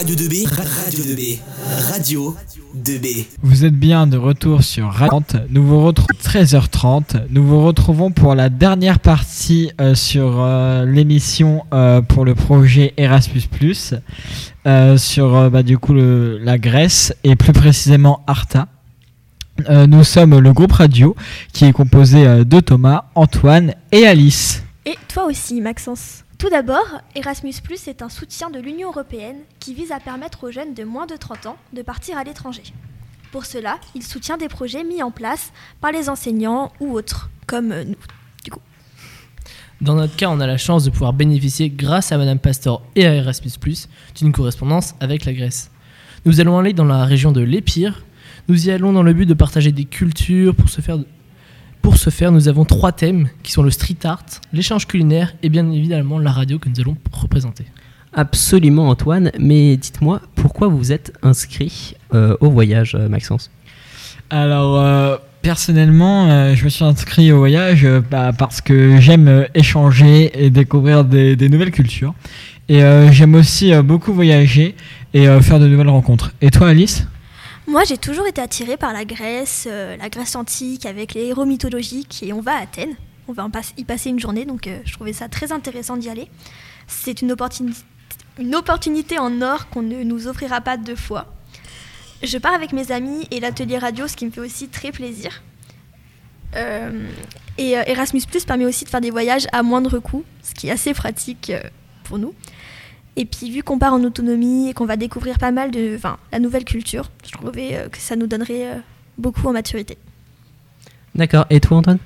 Radio 0.03 0.15
2B. 0.17 0.47
Radio 0.49 1.03
2B. 1.05 1.39
Radio 1.93 2.35
2B. 2.75 3.25
Vous 3.41 3.63
êtes 3.63 3.73
bien 3.73 4.05
de 4.05 4.17
retour 4.17 4.61
sur 4.61 4.91
Radio 4.91 5.07
30. 5.21 5.35
Nous 5.49 5.63
vous 5.65 5.81
retrouvons 5.81 6.07
13h30. 6.21 7.21
Nous 7.29 7.41
vous 7.47 7.63
retrouvons 7.63 8.11
pour 8.11 8.35
la 8.35 8.49
dernière 8.49 8.99
partie 8.99 9.71
euh, 9.79 9.95
sur 9.95 10.41
euh, 10.41 10.85
l'émission 10.85 11.63
euh, 11.73 12.01
pour 12.01 12.25
le 12.25 12.35
projet 12.35 12.93
Erasmus+, 12.97 13.43
euh, 14.67 14.97
sur 14.97 15.35
euh, 15.37 15.49
bah, 15.49 15.63
du 15.63 15.77
coup 15.77 15.93
le- 15.93 16.37
la 16.37 16.57
Grèce 16.57 17.13
et 17.23 17.37
plus 17.37 17.53
précisément 17.53 18.23
Arta. 18.27 18.67
Euh, 19.69 19.87
nous 19.87 20.03
sommes 20.03 20.37
le 20.37 20.51
groupe 20.51 20.73
radio 20.73 21.15
qui 21.53 21.63
est 21.63 21.71
composé 21.71 22.27
euh, 22.27 22.43
de 22.43 22.59
Thomas, 22.59 23.05
Antoine 23.15 23.73
et 23.93 24.05
Alice. 24.05 24.63
Et 24.85 24.97
toi 25.07 25.27
aussi, 25.27 25.61
Maxence. 25.61 26.25
Tout 26.43 26.49
d'abord, 26.49 26.99
Erasmus 27.15 27.53
est 27.87 28.01
un 28.01 28.09
soutien 28.09 28.49
de 28.49 28.59
l'Union 28.59 28.89
européenne 28.89 29.37
qui 29.61 29.73
vise 29.73 29.93
à 29.93 30.01
permettre 30.01 30.43
aux 30.43 30.51
jeunes 30.51 30.73
de 30.73 30.83
moins 30.83 31.05
de 31.05 31.15
30 31.15 31.45
ans 31.45 31.55
de 31.71 31.81
partir 31.81 32.17
à 32.17 32.25
l'étranger. 32.25 32.63
Pour 33.31 33.45
cela, 33.45 33.79
il 33.95 34.03
soutient 34.03 34.35
des 34.35 34.49
projets 34.49 34.83
mis 34.83 35.01
en 35.01 35.09
place 35.09 35.53
par 35.79 35.93
les 35.93 36.09
enseignants 36.09 36.73
ou 36.81 36.97
autres, 36.97 37.29
comme 37.47 37.71
euh, 37.71 37.85
nous. 37.85 37.95
Dans 39.79 39.95
notre 39.95 40.17
cas, 40.17 40.27
on 40.27 40.41
a 40.41 40.45
la 40.45 40.57
chance 40.57 40.83
de 40.83 40.89
pouvoir 40.89 41.13
bénéficier, 41.13 41.69
grâce 41.69 42.11
à 42.11 42.17
Madame 42.17 42.39
Pastor 42.39 42.81
et 42.97 43.05
à 43.05 43.13
Erasmus, 43.13 43.51
d'une 44.13 44.33
correspondance 44.33 44.95
avec 44.99 45.23
la 45.23 45.31
Grèce. 45.31 45.71
Nous 46.25 46.41
allons 46.41 46.59
aller 46.59 46.73
dans 46.73 46.83
la 46.83 47.05
région 47.05 47.31
de 47.31 47.39
l'Épire. 47.39 48.03
Nous 48.49 48.67
y 48.67 48.71
allons 48.71 48.91
dans 48.91 49.03
le 49.03 49.13
but 49.13 49.27
de 49.27 49.33
partager 49.33 49.71
des 49.71 49.85
cultures. 49.85 50.53
Pour 50.53 50.67
ce 50.67 50.81
faire, 50.81 50.97
pour 51.83 51.97
ce 51.97 52.09
faire 52.09 52.31
nous 52.31 52.47
avons 52.47 52.65
trois 52.65 52.93
thèmes 52.93 53.29
qui 53.43 53.51
sont 53.51 53.61
le 53.61 53.69
street 53.69 53.97
art, 54.05 54.23
l'échange 54.53 54.87
culinaire 54.87 55.35
et 55.43 55.49
bien 55.49 55.69
évidemment 55.69 56.17
la 56.17 56.31
radio 56.31 56.57
que 56.57 56.69
nous 56.69 56.79
allons 56.79 56.97
représenter. 57.11 57.65
Absolument 58.13 58.89
Antoine, 58.89 59.31
mais 59.37 59.75
dites-moi 59.75 60.21
pourquoi 60.33 60.69
vous 60.69 60.91
êtes 60.91 61.13
inscrit 61.21 61.95
euh, 62.13 62.37
au 62.39 62.49
voyage 62.49 62.95
euh, 62.95 63.09
Maxence? 63.09 63.51
Alors 64.29 64.79
euh, 64.79 65.17
personnellement, 65.41 66.29
euh, 66.29 66.55
je 66.55 66.63
me 66.63 66.69
suis 66.69 66.85
inscrit 66.85 67.31
au 67.33 67.39
voyage 67.39 67.83
euh, 67.83 68.01
bah, 68.09 68.31
parce 68.35 68.61
que 68.61 68.99
j'aime 68.99 69.27
euh, 69.27 69.45
échanger 69.53 70.31
et 70.41 70.49
découvrir 70.49 71.03
des, 71.03 71.35
des 71.35 71.49
nouvelles 71.49 71.71
cultures. 71.71 72.13
Et 72.69 72.81
euh, 72.81 73.11
j'aime 73.11 73.35
aussi 73.35 73.73
euh, 73.73 73.81
beaucoup 73.81 74.13
voyager 74.13 74.73
et 75.13 75.27
euh, 75.27 75.41
faire 75.41 75.59
de 75.59 75.67
nouvelles 75.67 75.89
rencontres. 75.89 76.31
Et 76.41 76.49
toi 76.49 76.69
Alice? 76.69 77.05
Moi, 77.65 77.83
j'ai 77.85 77.97
toujours 77.97 78.27
été 78.27 78.41
attirée 78.41 78.75
par 78.77 78.91
la 78.93 79.05
Grèce, 79.05 79.67
euh, 79.69 79.95
la 79.97 80.09
Grèce 80.09 80.35
antique, 80.35 80.85
avec 80.85 81.13
les 81.13 81.27
héros 81.27 81.45
mythologiques, 81.45 82.21
et 82.21 82.33
on 82.33 82.41
va 82.41 82.55
à 82.57 82.61
Athènes. 82.61 82.95
On 83.27 83.33
va 83.33 83.47
y 83.77 83.85
passer 83.85 84.09
une 84.09 84.19
journée, 84.19 84.43
donc 84.43 84.67
euh, 84.67 84.79
je 84.83 84.93
trouvais 84.93 85.13
ça 85.13 85.29
très 85.29 85.53
intéressant 85.53 85.95
d'y 85.95 86.09
aller. 86.09 86.27
C'est 86.87 87.21
une, 87.21 87.31
opportuni- 87.31 87.83
une 88.37 88.53
opportunité 88.53 89.17
en 89.17 89.41
or 89.41 89.69
qu'on 89.69 89.81
ne 89.81 90.03
nous 90.03 90.27
offrira 90.27 90.59
pas 90.59 90.75
deux 90.75 90.97
fois. 90.97 91.33
Je 92.21 92.37
pars 92.37 92.53
avec 92.53 92.73
mes 92.73 92.91
amis 92.91 93.27
et 93.31 93.39
l'atelier 93.39 93.77
radio, 93.77 94.07
ce 94.09 94.17
qui 94.17 94.25
me 94.25 94.31
fait 94.31 94.41
aussi 94.41 94.67
très 94.67 94.91
plaisir. 94.91 95.41
Euh, 96.55 97.07
et 97.57 97.71
Erasmus 97.71 98.21
Plus 98.29 98.43
permet 98.43 98.65
aussi 98.65 98.83
de 98.83 98.89
faire 98.89 99.01
des 99.01 99.09
voyages 99.09 99.47
à 99.53 99.63
moindre 99.63 99.99
coût, 99.99 100.23
ce 100.41 100.53
qui 100.53 100.67
est 100.67 100.71
assez 100.71 100.93
pratique 100.93 101.51
pour 102.03 102.17
nous. 102.19 102.33
Et 103.15 103.25
puis 103.25 103.51
vu 103.51 103.61
qu'on 103.63 103.77
part 103.77 103.93
en 103.93 104.03
autonomie 104.03 104.69
et 104.69 104.73
qu'on 104.73 104.85
va 104.85 104.97
découvrir 104.97 105.37
pas 105.37 105.51
mal 105.51 105.69
de, 105.71 105.95
enfin, 105.95 106.17
la 106.31 106.39
nouvelle 106.39 106.65
culture, 106.65 107.11
je 107.25 107.31
trouvais 107.31 107.75
euh, 107.75 107.87
que 107.89 107.99
ça 107.99 108.15
nous 108.15 108.27
donnerait 108.27 108.67
euh, 108.67 108.75
beaucoup 109.17 109.47
en 109.47 109.53
maturité. 109.53 109.97
D'accord, 111.13 111.45
et 111.51 111.59
toi 111.59 111.77
Antoine? 111.77 111.99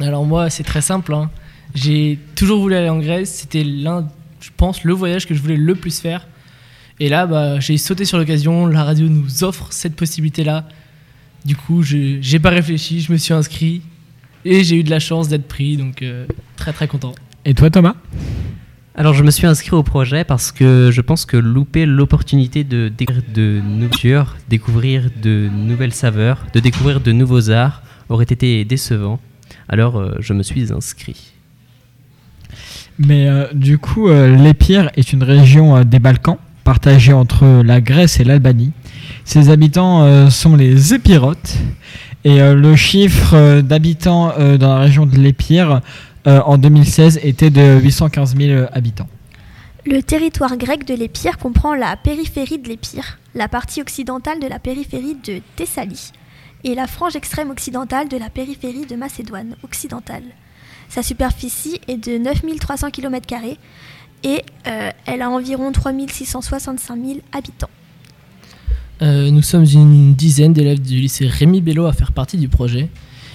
Alors 0.00 0.24
moi, 0.24 0.50
c'est 0.50 0.64
très 0.64 0.80
simple. 0.80 1.14
hein. 1.14 1.30
J'ai 1.74 2.18
toujours 2.34 2.60
voulu 2.60 2.74
aller 2.74 2.88
en 2.88 2.98
Grèce. 2.98 3.32
C'était 3.32 3.62
l'un, 3.62 4.08
je 4.40 4.50
pense, 4.56 4.82
le 4.82 4.92
voyage 4.92 5.26
que 5.26 5.34
je 5.34 5.40
voulais 5.40 5.56
le 5.56 5.74
plus 5.74 6.00
faire. 6.00 6.26
Et 6.98 7.08
là, 7.08 7.26
bah, 7.26 7.60
j'ai 7.60 7.76
sauté 7.78 8.04
sur 8.04 8.18
l'occasion. 8.18 8.66
La 8.66 8.82
radio 8.82 9.08
nous 9.08 9.44
offre 9.44 9.68
cette 9.70 9.94
possibilité-là. 9.94 10.66
Du 11.44 11.54
coup, 11.56 11.82
je 11.82 12.18
j'ai 12.20 12.38
pas 12.38 12.50
réfléchi, 12.50 13.00
je 13.00 13.12
me 13.12 13.16
suis 13.18 13.32
inscrit 13.32 13.82
et 14.44 14.64
j'ai 14.64 14.76
eu 14.76 14.82
de 14.82 14.90
la 14.90 14.98
chance 14.98 15.28
d'être 15.28 15.46
pris. 15.46 15.76
Donc 15.76 16.02
euh, 16.02 16.26
très 16.56 16.72
très 16.72 16.88
content. 16.88 17.14
Et 17.44 17.54
toi 17.54 17.70
Thomas? 17.70 17.94
Alors 19.00 19.14
je 19.14 19.22
me 19.22 19.30
suis 19.30 19.46
inscrit 19.46 19.74
au 19.74 19.82
projet 19.82 20.24
parce 20.24 20.52
que 20.52 20.90
je 20.92 21.00
pense 21.00 21.24
que 21.24 21.38
louper 21.38 21.86
l'opportunité 21.86 22.64
de 22.64 22.90
découvrir 22.94 23.24
de 23.32 23.62
nourriture, 23.64 24.36
découvrir 24.50 25.08
de 25.22 25.48
nouvelles 25.50 25.94
saveurs, 25.94 26.44
de 26.52 26.60
découvrir 26.60 27.00
de 27.00 27.10
nouveaux 27.10 27.48
arts 27.48 27.80
aurait 28.10 28.26
été 28.28 28.62
décevant. 28.66 29.18
Alors 29.70 29.96
euh, 29.96 30.16
je 30.20 30.34
me 30.34 30.42
suis 30.42 30.70
inscrit. 30.70 31.32
Mais 32.98 33.26
euh, 33.26 33.46
du 33.54 33.78
coup, 33.78 34.10
euh, 34.10 34.36
l'Épire 34.36 34.90
est 34.96 35.14
une 35.14 35.22
région 35.22 35.82
des 35.82 35.98
Balkans, 35.98 36.36
partagée 36.62 37.14
entre 37.14 37.62
la 37.64 37.80
Grèce 37.80 38.20
et 38.20 38.24
l'Albanie. 38.24 38.72
Ses 39.24 39.48
habitants 39.48 40.28
sont 40.28 40.56
les 40.56 40.92
Épirotes. 40.92 41.56
Et 42.24 42.38
le 42.38 42.76
chiffre 42.76 43.62
d'habitants 43.62 44.34
dans 44.58 44.74
la 44.74 44.80
région 44.80 45.06
de 45.06 45.16
l'Épire 45.16 45.80
euh, 46.26 46.40
en 46.44 46.58
2016 46.58 47.20
était 47.22 47.50
de 47.50 47.80
815 47.80 48.36
000 48.36 48.66
habitants. 48.72 49.08
Le 49.86 50.02
territoire 50.02 50.56
grec 50.56 50.86
de 50.86 50.94
l'Épire 50.94 51.38
comprend 51.38 51.74
la 51.74 51.96
périphérie 51.96 52.58
de 52.58 52.68
l'Épire, 52.68 53.18
la 53.34 53.48
partie 53.48 53.80
occidentale 53.80 54.38
de 54.38 54.46
la 54.46 54.58
périphérie 54.58 55.16
de 55.24 55.40
Thessalie 55.56 56.12
et 56.64 56.74
la 56.74 56.86
frange 56.86 57.16
extrême 57.16 57.50
occidentale 57.50 58.08
de 58.08 58.18
la 58.18 58.28
périphérie 58.28 58.84
de 58.84 58.96
Macédoine 58.96 59.56
occidentale. 59.62 60.24
Sa 60.90 61.02
superficie 61.02 61.80
est 61.88 61.96
de 61.96 62.18
9300 62.18 62.90
km 62.90 63.26
et 64.22 64.44
euh, 64.66 64.90
elle 65.06 65.22
a 65.22 65.30
environ 65.30 65.72
3665 65.72 66.96
000 67.02 67.20
habitants. 67.32 67.70
Euh, 69.00 69.30
nous 69.30 69.40
sommes 69.40 69.64
une 69.64 70.14
dizaine 70.14 70.52
d'élèves 70.52 70.82
du 70.82 70.98
lycée 71.00 71.26
Rémi 71.26 71.62
Bello 71.62 71.86
à 71.86 71.92
faire 71.94 72.12
partie 72.12 72.36
du 72.36 72.48
projet 72.48 72.90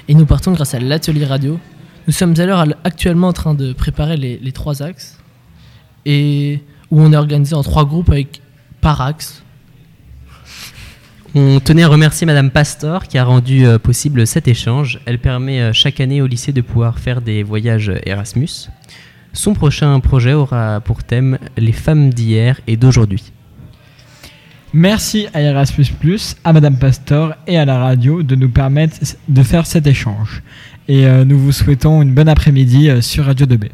et 0.07 0.13
nous 0.13 0.27
partons 0.27 0.51
grâce 0.51 0.75
à 0.75 0.79
l'atelier 0.79 1.25
radio. 1.25 1.60
Nous 2.07 2.13
sommes 2.13 2.35
alors 2.39 2.65
actuellement 2.83 3.29
en 3.29 3.33
train 3.33 3.53
de 3.53 3.73
préparer 3.73 4.15
les, 4.15 4.37
les 4.37 4.51
trois 4.51 4.83
axes 4.83 5.17
et 6.05 6.61
où 6.91 7.01
on 7.01 7.11
est 7.11 7.17
organisé 7.17 7.55
en 7.55 7.63
trois 7.63 7.85
groupes 7.85 8.09
avec 8.09 8.41
par 8.79 9.01
axe. 9.01 9.41
On 11.33 11.59
tenait 11.59 11.83
à 11.83 11.87
remercier 11.87 12.25
Madame 12.25 12.51
Pastor 12.51 13.07
qui 13.07 13.17
a 13.17 13.25
rendu 13.25 13.65
euh, 13.65 13.79
possible 13.79 14.25
cet 14.25 14.47
échange. 14.47 15.01
Elle 15.05 15.19
permet 15.19 15.59
euh, 15.59 15.73
chaque 15.73 15.99
année 15.99 16.21
au 16.21 16.27
lycée 16.27 16.53
de 16.53 16.61
pouvoir 16.61 16.99
faire 16.99 17.21
des 17.21 17.43
voyages 17.43 17.91
Erasmus. 18.05 18.69
Son 19.33 19.53
prochain 19.53 19.99
projet 19.99 20.33
aura 20.33 20.79
pour 20.79 21.03
thème 21.03 21.37
les 21.57 21.73
femmes 21.73 22.13
d'hier 22.13 22.61
et 22.67 22.77
d'aujourd'hui. 22.77 23.33
Merci 24.71 25.27
à 25.33 25.41
Erasmus, 25.41 25.87
à 26.43 26.53
Madame 26.53 26.77
Pastor 26.77 27.33
et 27.47 27.57
à 27.57 27.65
la 27.65 27.79
radio 27.79 28.23
de 28.23 28.35
nous 28.35 28.49
permettre 28.49 28.97
de 29.27 29.43
faire 29.43 29.65
cet 29.65 29.87
échange. 29.87 30.41
Et 30.88 31.08
euh, 31.08 31.26
nous 31.26 31.39
vous 31.39 31.52
souhaitons 31.52 32.02
une 32.02 32.13
bonne 32.13 32.30
après-midi 32.30 32.89
euh, 32.89 33.02
sur 33.02 33.26
Radio 33.26 33.45
2B. 33.48 33.69